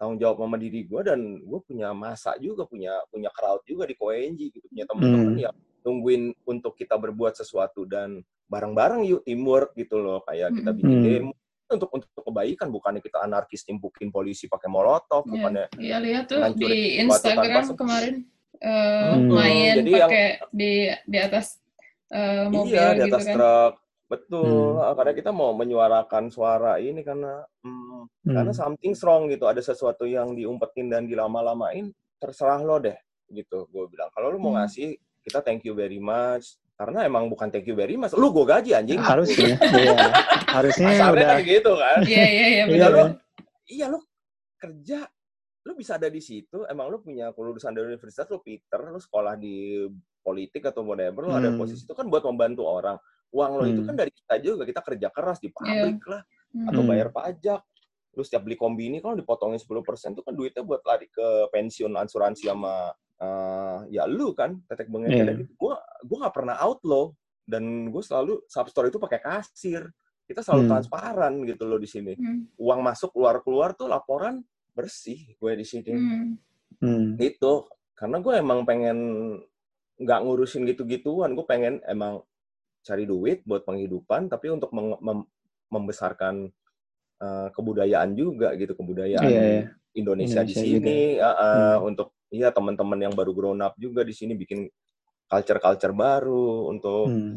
[0.00, 3.92] tanggung jawab sama diri gue dan gue punya masa juga punya punya crowd juga di
[3.92, 5.44] KONG gitu punya teman-teman hmm.
[5.44, 10.96] yang nungguin untuk kita berbuat sesuatu dan bareng-bareng yuk teamwork gitu loh kayak kita bikin
[10.96, 11.04] hmm.
[11.04, 11.32] demo
[11.70, 15.32] untuk untuk kebaikan bukannya kita anarkis timpukin polisi pakai molotov yeah.
[15.36, 18.26] bukannya iya lihat tuh di Instagram kemarin
[18.64, 19.28] uh, hmm.
[19.28, 20.72] main pakai yang, di
[21.06, 21.60] di atas
[22.10, 23.72] uh, mobil iya di atas gitu truk
[24.10, 24.74] betul.
[24.74, 24.98] Hmm.
[24.98, 28.34] karena kita mau menyuarakan suara ini karena hmm, hmm.
[28.34, 29.46] karena something strong gitu.
[29.46, 32.98] Ada sesuatu yang diumpetin dan dilama-lamain terserah lo deh
[33.30, 33.70] gitu.
[33.70, 34.66] Gue bilang kalau lo mau hmm.
[34.66, 36.58] ngasih kita thank you very much.
[36.74, 38.98] Karena emang bukan thank you very much lu gue gaji anjing.
[38.98, 39.54] Harusnya.
[39.78, 39.94] Iya.
[40.50, 41.98] Harusnya Asarnya udah kan gitu kan?
[42.02, 43.04] Iya iya iya iya lo
[43.70, 43.86] iya.
[43.86, 43.98] lo
[44.58, 45.06] kerja
[45.62, 46.66] lu bisa ada di situ.
[46.66, 49.86] Emang lu punya kelulusan dari universitas lu Peter lu sekolah di
[50.20, 51.40] politik atau whatever lu hmm.
[51.40, 52.98] ada posisi itu kan buat membantu orang
[53.30, 53.72] uang lo hmm.
[53.72, 56.10] itu kan dari kita juga kita kerja keras di pabrik yeah.
[56.10, 56.22] lah
[56.54, 56.68] hmm.
[56.70, 57.62] atau bayar pajak
[58.10, 61.94] lu setiap beli kombi ini kalau dipotongin 10% itu kan duitnya buat lari ke pensiun
[61.94, 62.90] asuransi sama
[63.22, 65.34] uh, ya lu kan tetek bengek yeah.
[65.38, 65.74] gitu gue
[66.10, 67.14] gue nggak pernah outlaw
[67.46, 69.86] dan gue selalu substore itu pakai kasir
[70.26, 70.70] kita selalu hmm.
[70.70, 72.58] transparan gitu loh di sini hmm.
[72.58, 74.42] uang masuk keluar keluar tuh laporan
[74.74, 76.26] bersih gue di sini hmm.
[76.82, 77.08] Hmm.
[77.18, 77.66] itu
[77.98, 78.98] karena gue emang pengen
[80.00, 82.24] nggak ngurusin gitu-gituan gue pengen emang
[82.80, 85.24] cari duit buat penghidupan tapi untuk mem
[85.70, 86.50] membesarkan
[87.22, 89.66] uh, kebudayaan juga gitu kebudayaan yeah, yeah.
[89.94, 91.88] Indonesia, Indonesia di sini uh, uh, hmm.
[91.94, 94.66] untuk iya teman-teman yang baru grown up juga di sini bikin
[95.30, 97.36] culture-culture baru untuk hmm.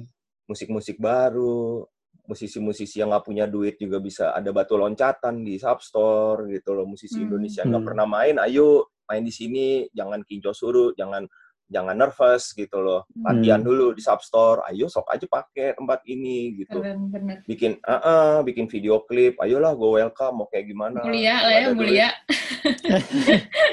[0.50, 1.06] musik-musik hmm.
[1.06, 1.86] baru
[2.24, 7.20] musisi-musisi yang nggak punya duit juga bisa ada batu loncatan di substore gitu loh musisi
[7.20, 7.26] hmm.
[7.30, 7.90] Indonesia nggak hmm.
[7.94, 11.28] pernah main ayo main di sini jangan kinco suruh jangan
[11.72, 13.08] jangan nervous gitu loh.
[13.18, 13.68] Latihan hmm.
[13.68, 14.64] dulu di substore.
[14.70, 16.80] Ayo sok aja pakai tempat ini gitu.
[16.84, 19.40] Bener, bikin uh -uh, bikin video klip.
[19.40, 20.44] Ayolah gue welcome.
[20.44, 21.02] Mau kayak gimana?
[21.04, 22.10] Mulia lah ya mulia.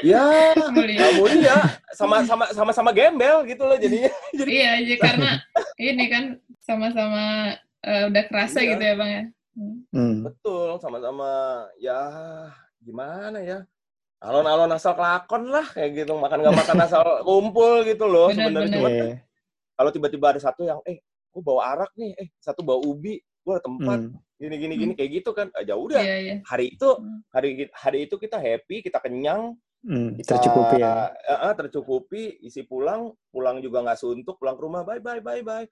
[0.01, 0.25] ya
[0.77, 1.07] mulia.
[1.19, 1.57] mulia.
[1.93, 4.13] Sama sama sama sama gembel gitu loh jadinya.
[4.39, 5.31] Jadi iya jadi karena
[5.81, 6.25] ini kan
[6.61, 8.77] sama-sama uh, udah kerasa iya.
[8.77, 9.25] gitu ya bang ya.
[9.93, 10.17] Hmm.
[10.25, 11.67] betul sama-sama.
[11.77, 12.01] Ya
[12.81, 13.69] gimana ya
[14.21, 16.13] alon-alon asal kelakon lah kayak gitu.
[16.15, 18.77] Makan nggak makan asal kumpul gitu loh sebenarnya.
[18.77, 19.17] cuma yeah.
[19.75, 21.01] kalau tiba-tiba ada satu yang eh
[21.33, 22.13] gue bawa arak nih.
[22.21, 23.17] Eh satu bawa ubi.
[23.41, 23.99] Gue ada tempat.
[24.05, 24.21] Hmm.
[24.37, 24.93] gini gini gini.
[24.93, 24.99] Hmm.
[25.01, 25.49] kayak gitu kan.
[25.57, 26.01] Aja udah.
[26.05, 26.39] Yeah, yeah.
[26.45, 27.21] hari itu hmm.
[27.33, 29.57] hari hari itu kita happy kita kenyang.
[29.81, 31.09] Hmm, tercukupi ya.
[31.25, 32.45] uh, tercukupi.
[32.45, 35.65] Isi pulang pulang juga nggak suntuk pulang ke rumah bye bye bye bye.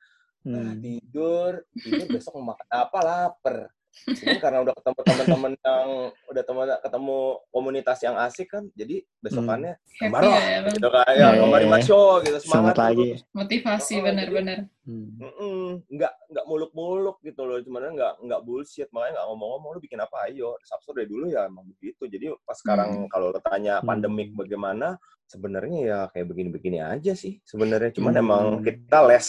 [0.48, 0.64] Nah, hmm.
[0.64, 1.52] nah, tidur.
[1.76, 2.98] Tidur besok mau makan apa?
[3.04, 3.68] Lapar
[4.06, 5.88] Cuman karena udah ketemu teman-teman yang
[6.30, 7.18] udah teman ketemu
[7.50, 10.14] komunitas yang asik kan, jadi besokannya hmm.
[10.14, 13.08] ya, gitu kan, ya, kembali yeah, macho gitu semangat, semangat lagi.
[13.34, 14.58] Motivasi oh, benar-benar.
[14.88, 15.70] Hmm.
[15.90, 20.16] Nggak nggak muluk-muluk gitu loh, cuman nggak nggak bullshit, makanya nggak ngomong-ngomong lu bikin apa
[20.30, 20.56] ayo.
[20.64, 22.08] Sabtu dari dulu ya emang begitu.
[22.08, 23.08] Jadi pas sekarang hmm.
[23.10, 24.40] kalau tanya pandemik hmm.
[24.40, 24.96] bagaimana,
[25.28, 27.92] sebenarnya ya kayak begini-begini aja sih sebenarnya.
[27.92, 28.22] Cuman hmm.
[28.22, 29.28] emang kita less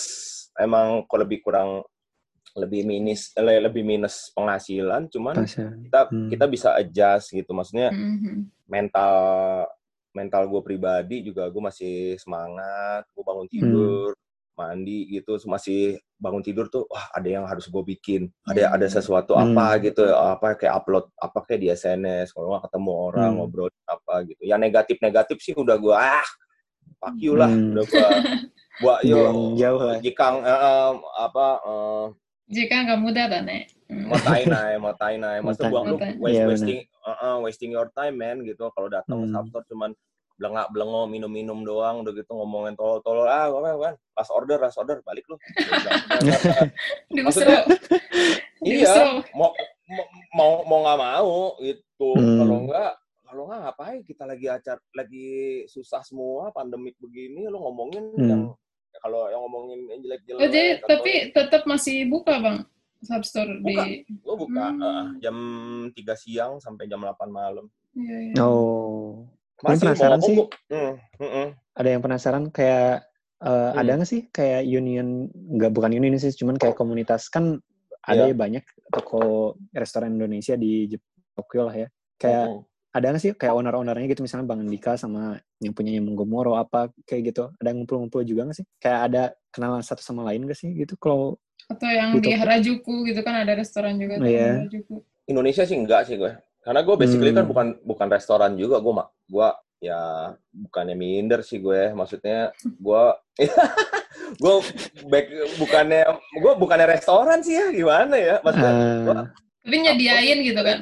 [0.60, 1.84] emang kalau lebih kurang
[2.60, 6.30] lebih minus lebih minus penghasilan cuman kita hmm.
[6.30, 8.52] kita bisa adjust gitu maksudnya hmm.
[8.68, 9.16] mental
[10.14, 13.56] mental gue pribadi juga gue masih semangat gue bangun hmm.
[13.56, 14.56] tidur hmm.
[14.60, 18.76] mandi gitu masih bangun tidur tuh wah ada yang harus gue bikin ada hmm.
[18.76, 19.56] ada sesuatu hmm.
[19.56, 23.38] apa gitu apa kayak upload apa kayak di SNS kalau nggak ketemu orang hmm.
[23.40, 26.28] ngobrol apa gitu yang negatif negatif sih udah gue ah
[27.00, 27.78] fuck you lah hmm.
[27.78, 28.10] udah gue
[28.80, 32.06] buat yo jauh lah jika uh, apa uh,
[32.49, 33.69] 時間が無駄だね.
[33.89, 34.09] Hmm.
[34.09, 35.41] Mau tai nai, mau tai nai.
[35.45, 38.69] Maksud buang lu waste, yeah, wasting, uh, uh, wasting your time, man, gitu.
[38.73, 39.33] Kalau datang hmm.
[39.33, 39.93] Sabtu cuman
[40.35, 44.99] belengak belengok minum-minum doang udah gitu ngomongin tolol-tolol ah apa kan pas order pas order
[45.07, 45.39] balik lu
[47.23, 47.63] maksudnya
[48.67, 49.55] iya mau
[50.35, 52.39] mau mau nggak mau gitu hmm.
[52.43, 52.93] kalau nggak
[53.23, 55.31] kalau nggak ngapain kita lagi acar lagi
[55.71, 58.27] susah semua pandemik begini lo ngomongin hmm.
[58.27, 58.43] yang
[59.00, 60.40] kalau yang ngomongin yang jelek-jelek.
[60.42, 62.58] Oh, jadi, tapi tetap masih buka bang
[63.04, 63.84] substore buka.
[63.88, 64.04] di.
[64.20, 64.82] Gue buka hmm.
[64.84, 65.38] uh, jam
[65.96, 67.66] 3 siang sampai jam 8 malam.
[67.96, 68.44] Ya, ya.
[68.44, 69.28] Oh.
[69.64, 70.36] Masih penasaran sih.
[70.72, 71.48] Hmm, hmm, hmm.
[71.76, 73.08] Ada yang penasaran kayak
[73.44, 73.80] uh, hmm.
[73.80, 77.60] ada nggak sih kayak union nggak bukan union sih cuman kayak komunitas kan
[78.08, 78.36] ada yeah.
[78.36, 80.88] banyak toko restoran Indonesia di
[81.36, 81.88] Tokyo lah ya.
[82.20, 86.10] Kayak hmm ada nggak sih kayak owner-ownernya gitu misalnya Bang Andika sama yang punya yang
[86.58, 89.24] apa kayak gitu ada ngumpul-ngumpul juga nggak sih kayak ada
[89.54, 91.38] kenalan satu sama lain nggak sih gitu kalau
[91.70, 92.34] atau yang gitu.
[92.34, 94.66] di Harajuku gitu kan ada restoran juga oh, yeah.
[94.66, 95.06] Harajuku.
[95.30, 96.34] Indonesia sih enggak sih gue
[96.66, 97.54] karena gue basically kan hmm.
[97.54, 103.04] kan bukan bukan restoran juga gue mak gue ya bukannya minder sih gue maksudnya gue
[104.44, 104.56] gue
[105.08, 105.26] back
[105.62, 109.16] bukannya gue bukannya restoran sih ya gimana ya maksudnya uh, gua,
[109.70, 110.82] tapi nyediain gitu kan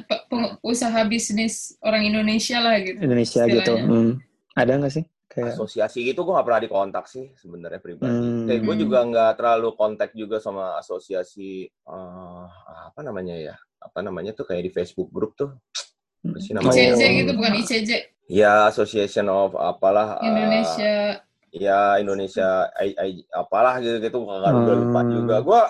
[0.64, 3.60] usaha bisnis orang Indonesia lah gitu Indonesia gitu.
[3.60, 3.84] istilahnya.
[3.84, 4.12] gitu hmm.
[4.56, 8.48] ada nggak sih kayak asosiasi gitu gue nggak pernah dikontak sih sebenarnya pribadi hmm.
[8.48, 12.48] kayak gue juga nggak terlalu kontak juga sama asosiasi uh,
[12.88, 15.52] apa namanya ya apa namanya tuh kayak di Facebook grup tuh
[16.24, 16.72] apa sih namanya?
[16.72, 17.90] ICJ gitu bukan ICJ
[18.32, 24.48] ya Association of apalah eh, Indonesia uh, ya Indonesia I, I, apalah gitu gitu nggak
[24.48, 24.80] hmm.
[24.80, 25.62] lupa juga gue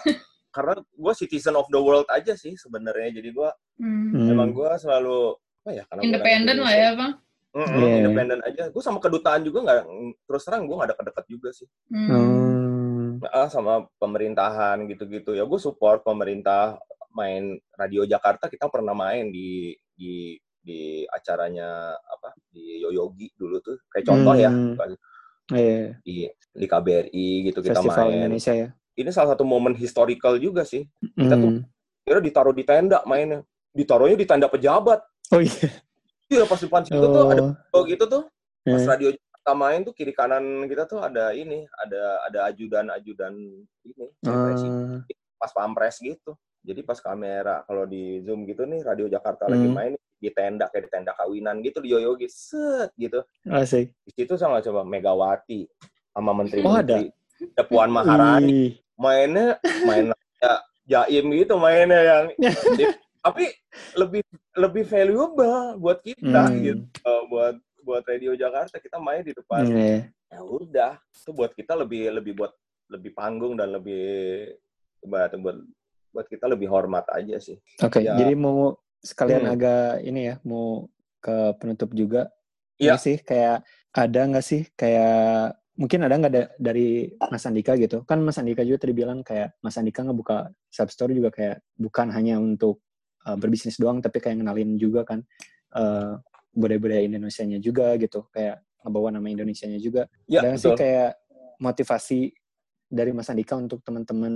[0.58, 4.26] karena gue citizen of the world aja sih sebenarnya jadi gue hmm.
[4.34, 7.14] memang gue selalu apa ya karena independen lah ya bang
[7.48, 7.98] Mm -hmm, yeah.
[8.04, 8.68] independen aja.
[8.68, 9.80] Gue sama kedutaan juga nggak
[10.28, 11.64] terus terang gue nggak ada dekat juga sih.
[11.88, 13.24] Hmm.
[13.24, 16.76] Nah, sama pemerintahan gitu-gitu ya gue support pemerintah
[17.16, 23.80] main radio Jakarta kita pernah main di di di acaranya apa di Yoyogi dulu tuh
[23.90, 24.52] kayak contoh ya.
[24.52, 24.76] hmm.
[24.76, 25.90] ya yeah.
[26.04, 28.68] di di KBRI gitu kita Festival main Indonesia ya
[28.98, 30.82] ini salah satu momen historical juga sih
[31.14, 31.42] kita hmm.
[31.42, 31.50] tuh
[32.02, 34.98] kira ditaruh di tenda mainnya ditaruhnya di tenda pejabat
[35.30, 35.70] oh iya
[36.26, 37.12] iya pas depan situ oh.
[37.14, 38.22] tuh ada oh gitu tuh
[38.66, 38.90] pas hmm.
[38.90, 43.32] radio kita main tuh kiri kanan kita tuh ada ini ada ada ajudan ajudan
[43.86, 45.00] ini uh.
[45.38, 46.34] pas pampres gitu
[46.66, 49.52] jadi pas kamera kalau di zoom gitu nih radio Jakarta hmm.
[49.54, 53.94] lagi main di tenda kayak di tenda kawinan gitu di yoyogi set gitu Asik.
[54.02, 55.62] di situ sama coba Megawati
[56.10, 57.62] sama menteri-menteri oh, ada.
[57.70, 60.10] Puan Maharani mainnya main
[60.42, 60.54] ya
[60.88, 62.24] jaim gitu mainnya yang
[63.24, 63.50] tapi
[63.94, 64.22] lebih
[64.56, 66.58] lebih valuable buat kita hmm.
[66.66, 67.54] gitu buat
[67.86, 70.00] buat radio Jakarta kita main di depan hmm.
[70.34, 72.52] ya udah itu buat kita lebih lebih buat
[72.88, 74.48] lebih panggung dan lebih
[75.04, 75.56] buat buat
[76.08, 77.60] buat kita lebih hormat aja sih.
[77.84, 78.16] Oke, okay, ya.
[78.16, 79.54] jadi mau sekalian hmm.
[79.54, 80.88] agak ini ya mau
[81.20, 82.32] ke penutup juga
[82.78, 88.02] Iya sih kayak ada nggak sih kayak mungkin ada nggak da dari Mas Andika gitu?
[88.02, 92.42] Kan Mas Andika juga tadi bilang kayak Mas Andika ngebuka substore juga kayak bukan hanya
[92.42, 92.82] untuk
[93.22, 95.22] uh, berbisnis doang tapi kayak ngenalin juga kan
[95.78, 96.18] uh,
[96.50, 98.26] budaya-budaya Indonesia-nya juga gitu.
[98.34, 100.10] Kayak ngebawa nama Indonesia-nya juga.
[100.26, 101.14] Ya, ada sih kayak
[101.62, 102.34] motivasi
[102.90, 104.34] dari Mas Andika untuk teman-teman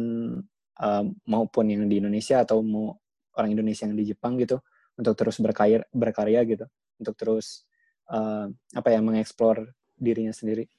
[0.79, 2.95] uh, maupun yang di Indonesia atau mau
[3.35, 4.63] orang Indonesia yang di Jepang gitu
[4.95, 6.71] untuk terus berkarya berkarya gitu?
[7.03, 7.67] Untuk terus
[8.15, 8.47] uh,
[8.79, 9.67] apa ya mengeksplor
[9.99, 10.71] dirinya sendiri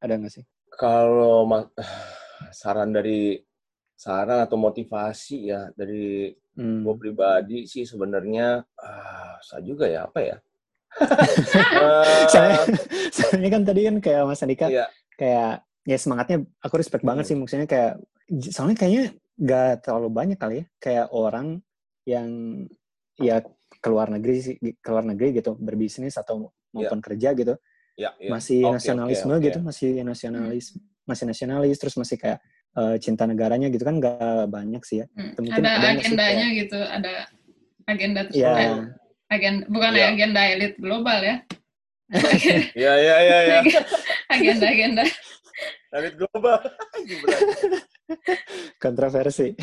[0.00, 0.44] ada nggak sih
[0.76, 1.48] kalau
[2.60, 3.40] saran dari
[3.96, 6.28] saran atau motivasi ya dari
[6.60, 6.84] hmm.
[6.84, 10.36] gue pribadi sih sebenarnya uh, saya juga ya apa ya
[12.32, 12.60] saya
[13.12, 14.86] soalnya kan tadi kan kayak Mas Andika iya.
[15.16, 17.10] kayak ya semangatnya aku respect hmm.
[17.12, 18.00] banget sih maksudnya kayak
[18.52, 19.04] soalnya kayaknya
[19.36, 21.60] gak terlalu banyak kali ya kayak orang
[22.08, 22.28] yang
[23.20, 23.44] ya
[23.80, 27.06] keluar negeri sih keluar negeri gitu berbisnis atau maupun yeah.
[27.06, 27.54] kerja gitu
[27.96, 28.30] yeah, yeah.
[28.32, 29.46] masih okay, nasionalisme okay, okay.
[29.50, 30.80] gitu masih nasionalis hmm.
[31.08, 32.38] masih nasionalis terus masih kayak
[32.76, 35.32] uh, cinta negaranya gitu kan gak banyak sih ya hmm.
[35.40, 37.12] mungkin ada, ada agendanya kayak, gitu ada
[37.88, 38.56] agenda terus yeah.
[38.56, 38.72] Ya.
[39.32, 40.12] agenda bukan yeah.
[40.12, 41.36] agenda elit global ya
[42.78, 43.60] Iya iya iya ya.
[44.30, 45.04] agenda agenda
[45.90, 46.62] elit global
[48.78, 49.58] kontroversi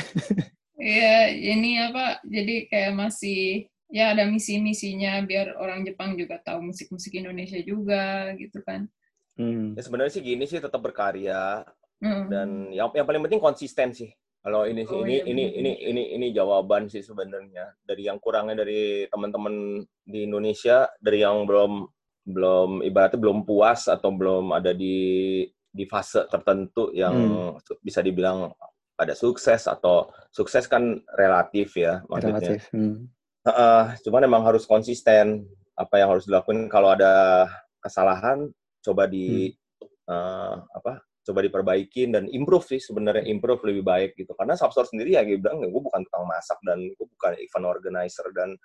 [0.83, 2.19] Iya, ini apa?
[2.27, 8.57] Jadi kayak masih ya ada misi-misinya biar orang Jepang juga tahu musik-musik Indonesia juga gitu
[8.65, 8.89] kan.
[9.37, 9.77] Hmm.
[9.77, 11.61] Ya sebenarnya sih gini sih tetap berkarya
[12.01, 12.25] hmm.
[12.25, 14.09] dan yang yang paling penting konsisten sih.
[14.43, 18.19] Kalau ini sih oh, ini, iya, ini, ini ini ini jawaban sih sebenarnya dari yang
[18.19, 21.85] kurangnya dari teman-teman di Indonesia dari yang belum
[22.27, 27.77] belum ibaratnya belum puas atau belum ada di di fase tertentu yang hmm.
[27.79, 28.51] bisa dibilang
[28.99, 32.41] ada sukses atau sukses kan relatif ya maksudnya.
[32.41, 32.67] Relatif.
[32.73, 33.07] Hmm.
[33.43, 35.43] Uh, cuman memang harus konsisten
[35.75, 37.43] apa yang harus dilakukan kalau ada
[37.83, 38.47] kesalahan
[38.79, 40.07] coba di hmm.
[40.07, 45.19] uh, apa coba diperbaikin dan improve sih sebenarnya improve lebih baik gitu karena substore sendiri
[45.19, 48.55] ya gue bilang gue bukan tukang masak dan gue bukan event organizer dan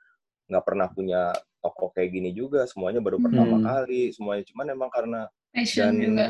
[0.46, 3.66] nggak pernah punya toko kayak gini juga semuanya baru pertama hmm.
[3.66, 5.20] kali semuanya cuman emang karena
[5.50, 6.26] Passion dan juga.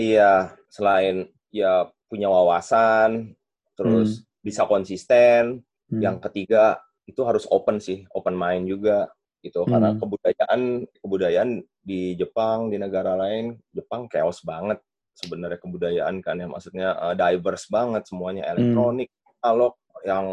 [0.00, 0.32] iya
[0.72, 3.34] selain ya punya wawasan,
[3.74, 4.26] terus hmm.
[4.42, 5.62] bisa konsisten.
[5.86, 6.00] Hmm.
[6.02, 9.06] Yang ketiga itu harus open sih, open mind juga
[9.40, 9.62] gitu.
[9.62, 9.78] Hmm.
[9.78, 10.60] Karena kebudayaan
[11.00, 11.50] kebudayaan
[11.80, 14.82] di Jepang, di negara lain, Jepang chaos banget
[15.14, 16.50] sebenarnya kebudayaan kan ya.
[16.50, 18.52] Maksudnya uh, diverse banget semuanya, hmm.
[18.52, 20.26] elektronik, analog, yang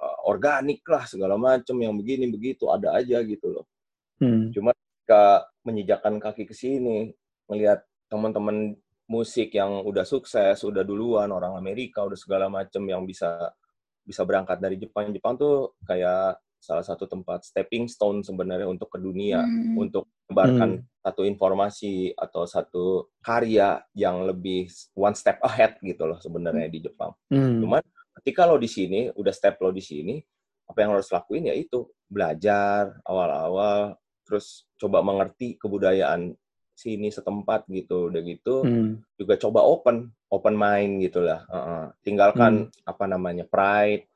[0.00, 3.66] uh, organik lah segala macam yang begini begitu ada aja gitu loh.
[4.18, 4.50] Hmm.
[4.50, 7.12] Cuma ketika menyejakan kaki ke sini,
[7.46, 8.74] melihat teman-teman
[9.08, 13.52] musik yang udah sukses, udah duluan orang Amerika, udah segala macam yang bisa
[14.02, 15.10] bisa berangkat dari Jepang.
[15.14, 19.74] Jepang tuh kayak salah satu tempat stepping stone sebenarnya untuk ke dunia, hmm.
[19.74, 21.02] untuk menyebarkan hmm.
[21.02, 22.84] satu informasi atau satu
[23.18, 27.10] karya yang lebih one step ahead gitu loh sebenarnya di Jepang.
[27.34, 27.58] Hmm.
[27.58, 27.82] Cuman
[28.22, 30.22] ketika lo di sini, udah step lo di sini,
[30.70, 36.30] apa yang lo harus lakuin ya itu belajar awal-awal, terus coba mengerti kebudayaan
[36.78, 39.18] sini setempat gitu, udah gitu hmm.
[39.18, 41.44] juga coba open, open mind gitulah.
[41.52, 41.82] Uh -uh.
[42.00, 42.88] Tinggalkan hmm.
[42.88, 44.08] apa namanya pride,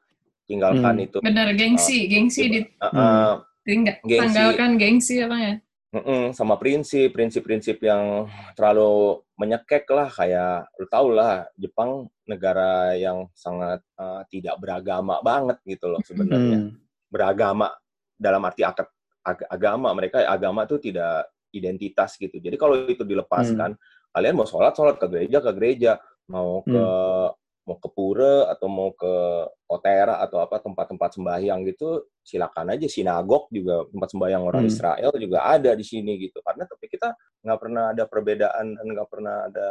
[0.46, 1.06] tinggalkan hmm.
[1.10, 3.30] itu benar gengsi uh, gengsi di uh, uh,
[3.66, 4.22] tinggal gengsi.
[4.22, 5.54] tanggalkan gengsi apa ya
[5.86, 8.26] Mm-mm, sama prinsip prinsip-prinsip yang
[8.58, 15.58] terlalu menyekek lah kayak lu tau lah Jepang negara yang sangat uh, tidak beragama banget
[15.66, 16.70] gitu loh sebenarnya hmm.
[17.10, 17.70] beragama
[18.18, 18.92] dalam arti ag-
[19.22, 23.82] ag- agama mereka agama tuh tidak identitas gitu jadi kalau itu dilepaskan hmm.
[24.16, 25.92] Kalian mau sholat sholat ke gereja ke gereja
[26.32, 29.14] mau ke hmm mau ke pura atau mau ke
[29.66, 34.70] otera atau apa tempat-tempat sembahyang gitu silakan aja sinagog juga tempat sembahyang orang hmm.
[34.70, 37.10] Israel juga ada di sini gitu karena tapi kita
[37.42, 39.68] nggak pernah ada perbedaan dan nggak pernah ada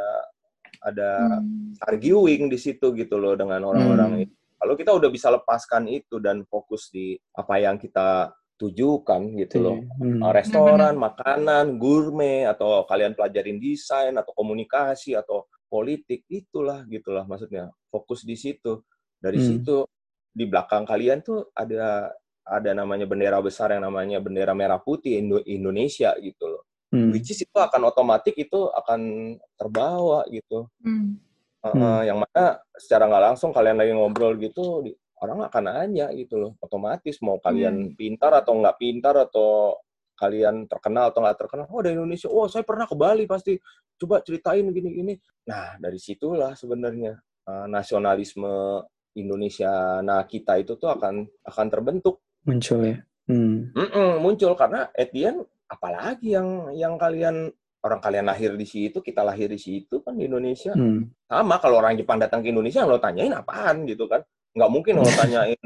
[0.84, 1.80] ada hmm.
[1.88, 4.24] arguing di situ gitu loh dengan orang-orang hmm.
[4.28, 9.58] itu kalau kita udah bisa lepaskan itu dan fokus di apa yang kita tujukan gitu
[9.60, 10.24] loh hmm.
[10.32, 18.24] restoran makanan gourmet atau kalian pelajarin desain atau komunikasi atau politik itulah gitulah maksudnya fokus
[18.24, 18.80] di situ
[19.20, 19.48] dari hmm.
[19.48, 19.84] situ
[20.32, 25.44] di belakang kalian tuh ada ada namanya bendera besar yang namanya bendera merah putih Indo
[25.44, 26.64] Indonesia gitu loh
[26.96, 27.12] hmm.
[27.12, 31.20] which is itu akan otomatis itu akan terbawa gitu hmm.
[31.66, 32.02] Uh, hmm.
[32.06, 34.86] yang mana secara nggak langsung kalian lagi ngobrol gitu
[35.24, 37.96] orang akan nanya gitu loh otomatis mau kalian hmm.
[37.96, 39.80] pintar atau nggak pintar atau
[40.16, 43.56] kalian terkenal atau nggak terkenal oh dari Indonesia oh saya pernah ke Bali pasti
[43.96, 45.16] coba ceritain gini-gini.
[45.48, 47.16] Nah, dari situlah sebenarnya
[47.48, 48.84] uh, nasionalisme
[49.16, 52.20] Indonesia nah kita itu tuh akan akan terbentuk.
[52.44, 52.98] Muncul ya.
[53.26, 53.74] Hmm.
[53.74, 57.50] Mm-mm, muncul karena Etienne apalagi yang yang kalian
[57.86, 60.74] orang kalian lahir di situ, kita lahir di situ kan di Indonesia.
[60.76, 61.10] Hmm.
[61.26, 64.22] Sama kalau orang Jepang datang ke Indonesia lo tanyain apaan gitu kan.
[64.56, 65.62] Nggak mungkin lo tanyain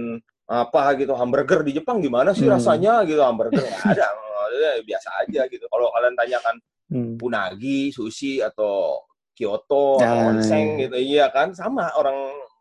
[0.49, 2.57] apa gitu hamburger di Jepang gimana sih hmm.
[2.57, 4.09] rasanya gitu hamburger nggak ada
[4.83, 5.65] biasa aja gitu.
[5.69, 6.55] Kalau kalian tanyakan
[6.91, 7.13] hmm.
[7.21, 9.05] unagi, sushi atau
[9.37, 10.79] Kyoto, nah, onsen iya.
[10.83, 10.95] gitu.
[10.99, 12.17] Iya kan sama orang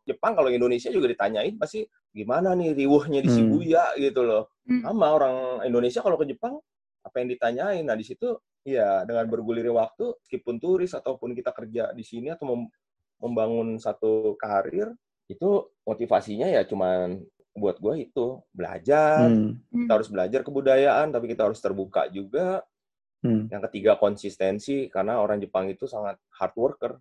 [0.06, 3.36] Jepang kalau Indonesia juga ditanyain pasti gimana nih riuhnya di hmm.
[3.36, 3.98] Shibuya hmm.
[3.98, 4.54] gitu loh.
[4.64, 4.86] Hmm.
[4.86, 6.54] Sama orang Indonesia kalau ke Jepang
[7.02, 7.82] apa yang ditanyain.
[7.82, 12.52] Nah, di situ ya dengan bergulirnya waktu meskipun turis ataupun kita kerja di sini atau
[12.52, 12.62] mem
[13.18, 14.94] membangun satu karir
[15.28, 17.20] itu motivasinya ya cuman
[17.58, 19.84] buat gue itu belajar hmm.
[19.84, 22.64] kita harus belajar kebudayaan tapi kita harus terbuka juga
[23.18, 23.50] Hmm.
[23.50, 26.92] Yang ketiga konsistensi karena orang Jepang itu sangat hard worker,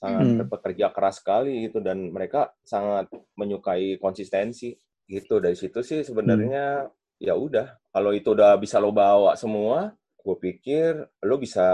[0.00, 0.48] sangat hmm.
[0.48, 4.72] bekerja keras sekali gitu dan mereka sangat menyukai konsistensi
[5.04, 5.36] gitu.
[5.36, 7.20] Dari situ sih sebenarnya hmm.
[7.20, 10.96] ya udah kalau itu udah bisa lo bawa semua, gue pikir
[11.28, 11.68] lo bisa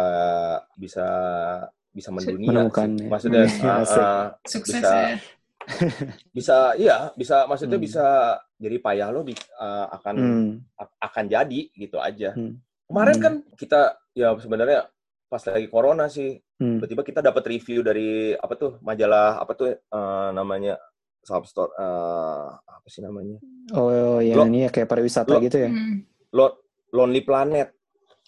[0.75, 1.07] bisa
[1.95, 2.67] bisa mendunia.
[2.75, 3.07] Sih.
[3.07, 5.19] Maksudnya uh, uh, bisa ya.
[6.37, 7.87] bisa iya bisa maksudnya hmm.
[7.87, 8.05] bisa
[8.59, 9.27] jadi payah lo uh,
[10.01, 10.51] akan hmm.
[10.99, 12.35] akan jadi gitu aja.
[12.35, 13.25] Hmm Kemarin hmm.
[13.25, 13.81] kan kita
[14.13, 14.85] ya sebenarnya
[15.33, 16.77] pas lagi corona sih, hmm.
[16.77, 20.77] tiba-tiba kita dapat review dari apa tuh majalah apa tuh uh, namanya
[21.25, 23.41] Substore uh, apa sih namanya?
[23.73, 25.73] Oh, oh ya lo, ini ya kayak pariwisata lo, gitu ya.
[25.73, 26.05] Hmm.
[26.37, 27.73] Lo, Lonely Planet.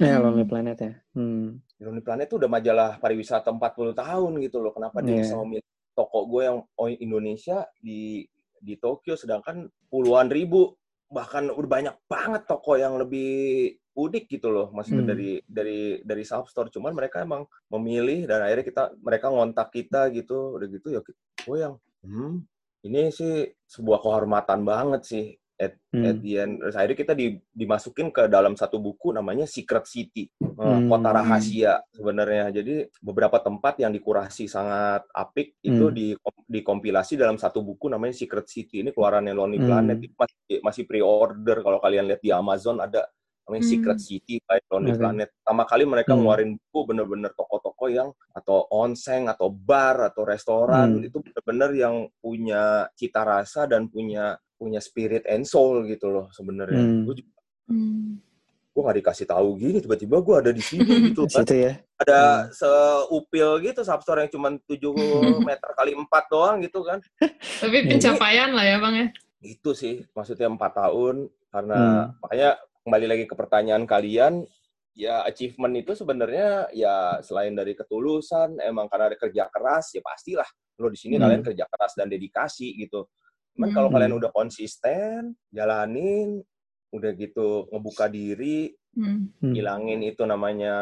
[0.01, 0.25] Ya, hmm.
[0.25, 0.93] Lonely Planet ya.
[1.13, 1.61] Hmm.
[1.85, 4.73] Lonely Planet itu udah majalah pariwisata 40 tahun gitu loh.
[4.73, 5.05] Kenapa yeah.
[5.05, 5.23] dia iya.
[5.29, 8.27] bisa memilih toko gue yang oh, Indonesia di
[8.59, 10.75] di Tokyo sedangkan puluhan ribu
[11.09, 15.13] bahkan udah banyak banget toko yang lebih unik gitu loh maksudnya hmm.
[15.15, 16.69] dari dari dari self store.
[16.75, 20.59] Cuman mereka emang memilih dan akhirnya kita mereka ngontak kita gitu.
[20.59, 21.01] Udah gitu ya
[21.47, 22.43] oh yang hmm,
[22.89, 26.05] ini sih sebuah kehormatan banget sih at, hmm.
[26.05, 30.27] at the end terus akhirnya kita di, dimasukin ke dalam satu buku namanya Secret City
[30.27, 30.91] eh, hmm.
[30.91, 35.69] kota rahasia sebenarnya jadi beberapa tempat yang dikurasi sangat apik hmm.
[35.71, 36.09] itu di
[36.51, 39.69] dikompilasi dalam satu buku namanya Secret City ini keluarannya Lonely hmm.
[39.71, 43.07] Planet masih masih pre-order kalau kalian lihat di Amazon ada
[43.45, 43.73] namanya hmm.
[43.77, 45.01] Secret City by Lonely okay.
[45.01, 45.29] Planet.
[45.37, 46.19] Pertama kali mereka hmm.
[46.19, 51.07] ngeluarin buku bener-bener toko-toko yang atau onsen atau bar atau restoran hmm.
[51.13, 54.35] itu bener-bener yang punya cita rasa dan punya
[54.65, 56.81] punya spirit and soul gitu loh sebenarnya.
[56.81, 57.05] Hmm.
[57.05, 57.33] Gue juga
[57.69, 58.09] hmm.
[58.75, 61.45] gue gak dikasih tahu gini tiba-tiba gue ada di sini gitu kan.
[61.45, 61.73] Situ ya.
[62.01, 62.51] Ada hmm.
[62.57, 64.81] seupil gitu substore yang cuma 7
[65.49, 66.99] meter kali 4 doang gitu kan.
[67.61, 69.07] Tapi pencapaian lah ya Bang ya.
[69.45, 72.25] Itu sih maksudnya empat tahun karena hmm.
[72.25, 72.51] makanya
[72.85, 74.45] kembali lagi ke pertanyaan kalian,
[74.95, 80.47] ya achievement itu sebenarnya ya selain dari ketulusan emang karena ada kerja keras ya pastilah
[80.79, 81.23] lo di sini hmm.
[81.23, 83.07] kalian kerja keras dan dedikasi gitu.
[83.55, 83.77] Cuman hmm.
[83.79, 86.43] kalau kalian udah konsisten, jalanin,
[86.91, 89.55] udah gitu ngebuka diri, hmm.
[89.55, 90.75] hilangin itu namanya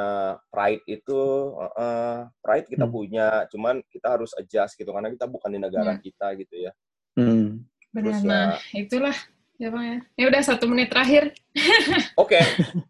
[0.49, 2.93] pride itu, uh, pride kita hmm.
[2.93, 6.01] punya, cuman kita harus adjust gitu karena kita bukan di negara hmm.
[6.01, 6.73] kita gitu ya.
[7.16, 7.61] Hmm.
[7.93, 9.16] Benar, ya, nah itulah
[9.61, 9.99] ya bang ya.
[10.16, 11.37] Ya udah satu menit terakhir.
[12.16, 12.45] Oke, okay,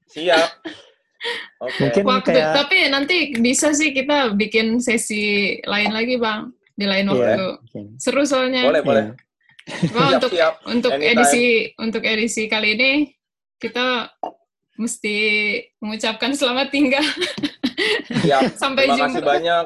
[0.06, 0.62] siap.
[1.58, 1.90] Okay.
[1.90, 2.54] Mungkin waktu, kayak...
[2.54, 7.46] tapi nanti bisa sih kita bikin sesi lain lagi bang di lain iya, waktu.
[7.74, 7.86] Yeah.
[7.98, 8.66] Seru soalnya.
[8.66, 9.04] Boleh boleh.
[9.62, 10.54] Siap, untuk siap.
[10.66, 11.12] untuk Anytime.
[11.14, 11.44] edisi
[11.78, 12.92] untuk edisi kali ini
[13.62, 14.10] kita
[14.74, 15.16] mesti
[15.78, 17.04] mengucapkan selamat tinggal.
[18.26, 18.42] Siap.
[18.62, 19.08] Sampai Terima jumpa.
[19.14, 19.64] kasih banyak.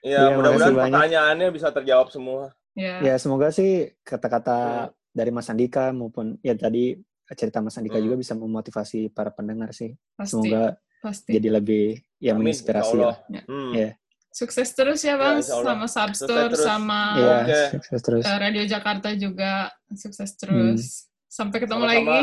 [0.00, 2.52] Ya, ya mudah-mudahan pertanyaannya bisa terjawab semua.
[2.76, 4.92] Ya, ya semoga sih kata-kata ya.
[5.12, 6.96] dari Mas Andika maupun ya tadi
[7.32, 8.04] cerita Mas Andika hmm.
[8.04, 9.96] juga bisa memotivasi para pendengar sih.
[10.16, 10.36] Pasti.
[10.36, 11.32] Semoga Pasti.
[11.32, 11.84] Jadi lebih
[12.20, 13.16] ya Amin, menginspirasi lah.
[13.32, 13.42] Ya.
[13.48, 13.72] Hmm.
[13.72, 13.92] Yeah.
[14.30, 17.98] Sukses terus ya Bang, ya, sama Substore, sama ya, okay.
[17.98, 18.22] terus.
[18.22, 20.82] Uh, Radio Jakarta juga sukses terus.
[20.86, 21.26] Hmm.
[21.26, 22.06] Sampai ketemu sama -sama.
[22.14, 22.22] lagi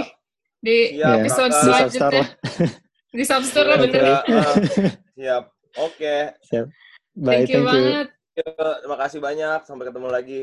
[0.64, 1.60] di Siap, episode ya.
[1.60, 2.24] selanjutnya.
[3.18, 4.04] di Substore lah bener.
[4.08, 4.56] Uh,
[5.20, 5.44] siap,
[5.76, 6.00] oke.
[6.00, 6.22] Okay.
[6.48, 6.68] Siap.
[7.18, 8.08] Bye, thank you thank banget.
[8.08, 8.16] You.
[8.56, 10.42] Terima kasih banyak, sampai ketemu lagi.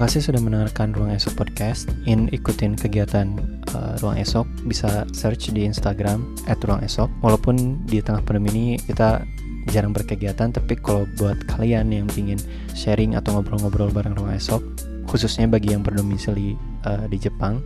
[0.00, 1.92] Kasih sudah mendengarkan Ruang Esok Podcast.
[2.08, 3.36] In ikutin kegiatan
[3.76, 7.12] uh, Ruang Esok bisa search di Instagram @ruangesok.
[7.20, 9.20] Walaupun di tengah pandemi ini kita
[9.68, 12.40] jarang berkegiatan, tapi kalau buat kalian yang ingin
[12.72, 14.64] sharing atau ngobrol-ngobrol bareng Ruang Esok,
[15.04, 16.56] khususnya bagi yang berdomisili
[16.88, 17.60] uh, di Jepang,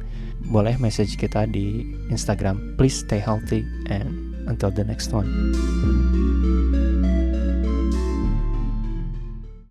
[0.51, 2.75] boleh message kita di Instagram.
[2.75, 4.11] Please stay healthy and
[4.51, 5.31] until the next one.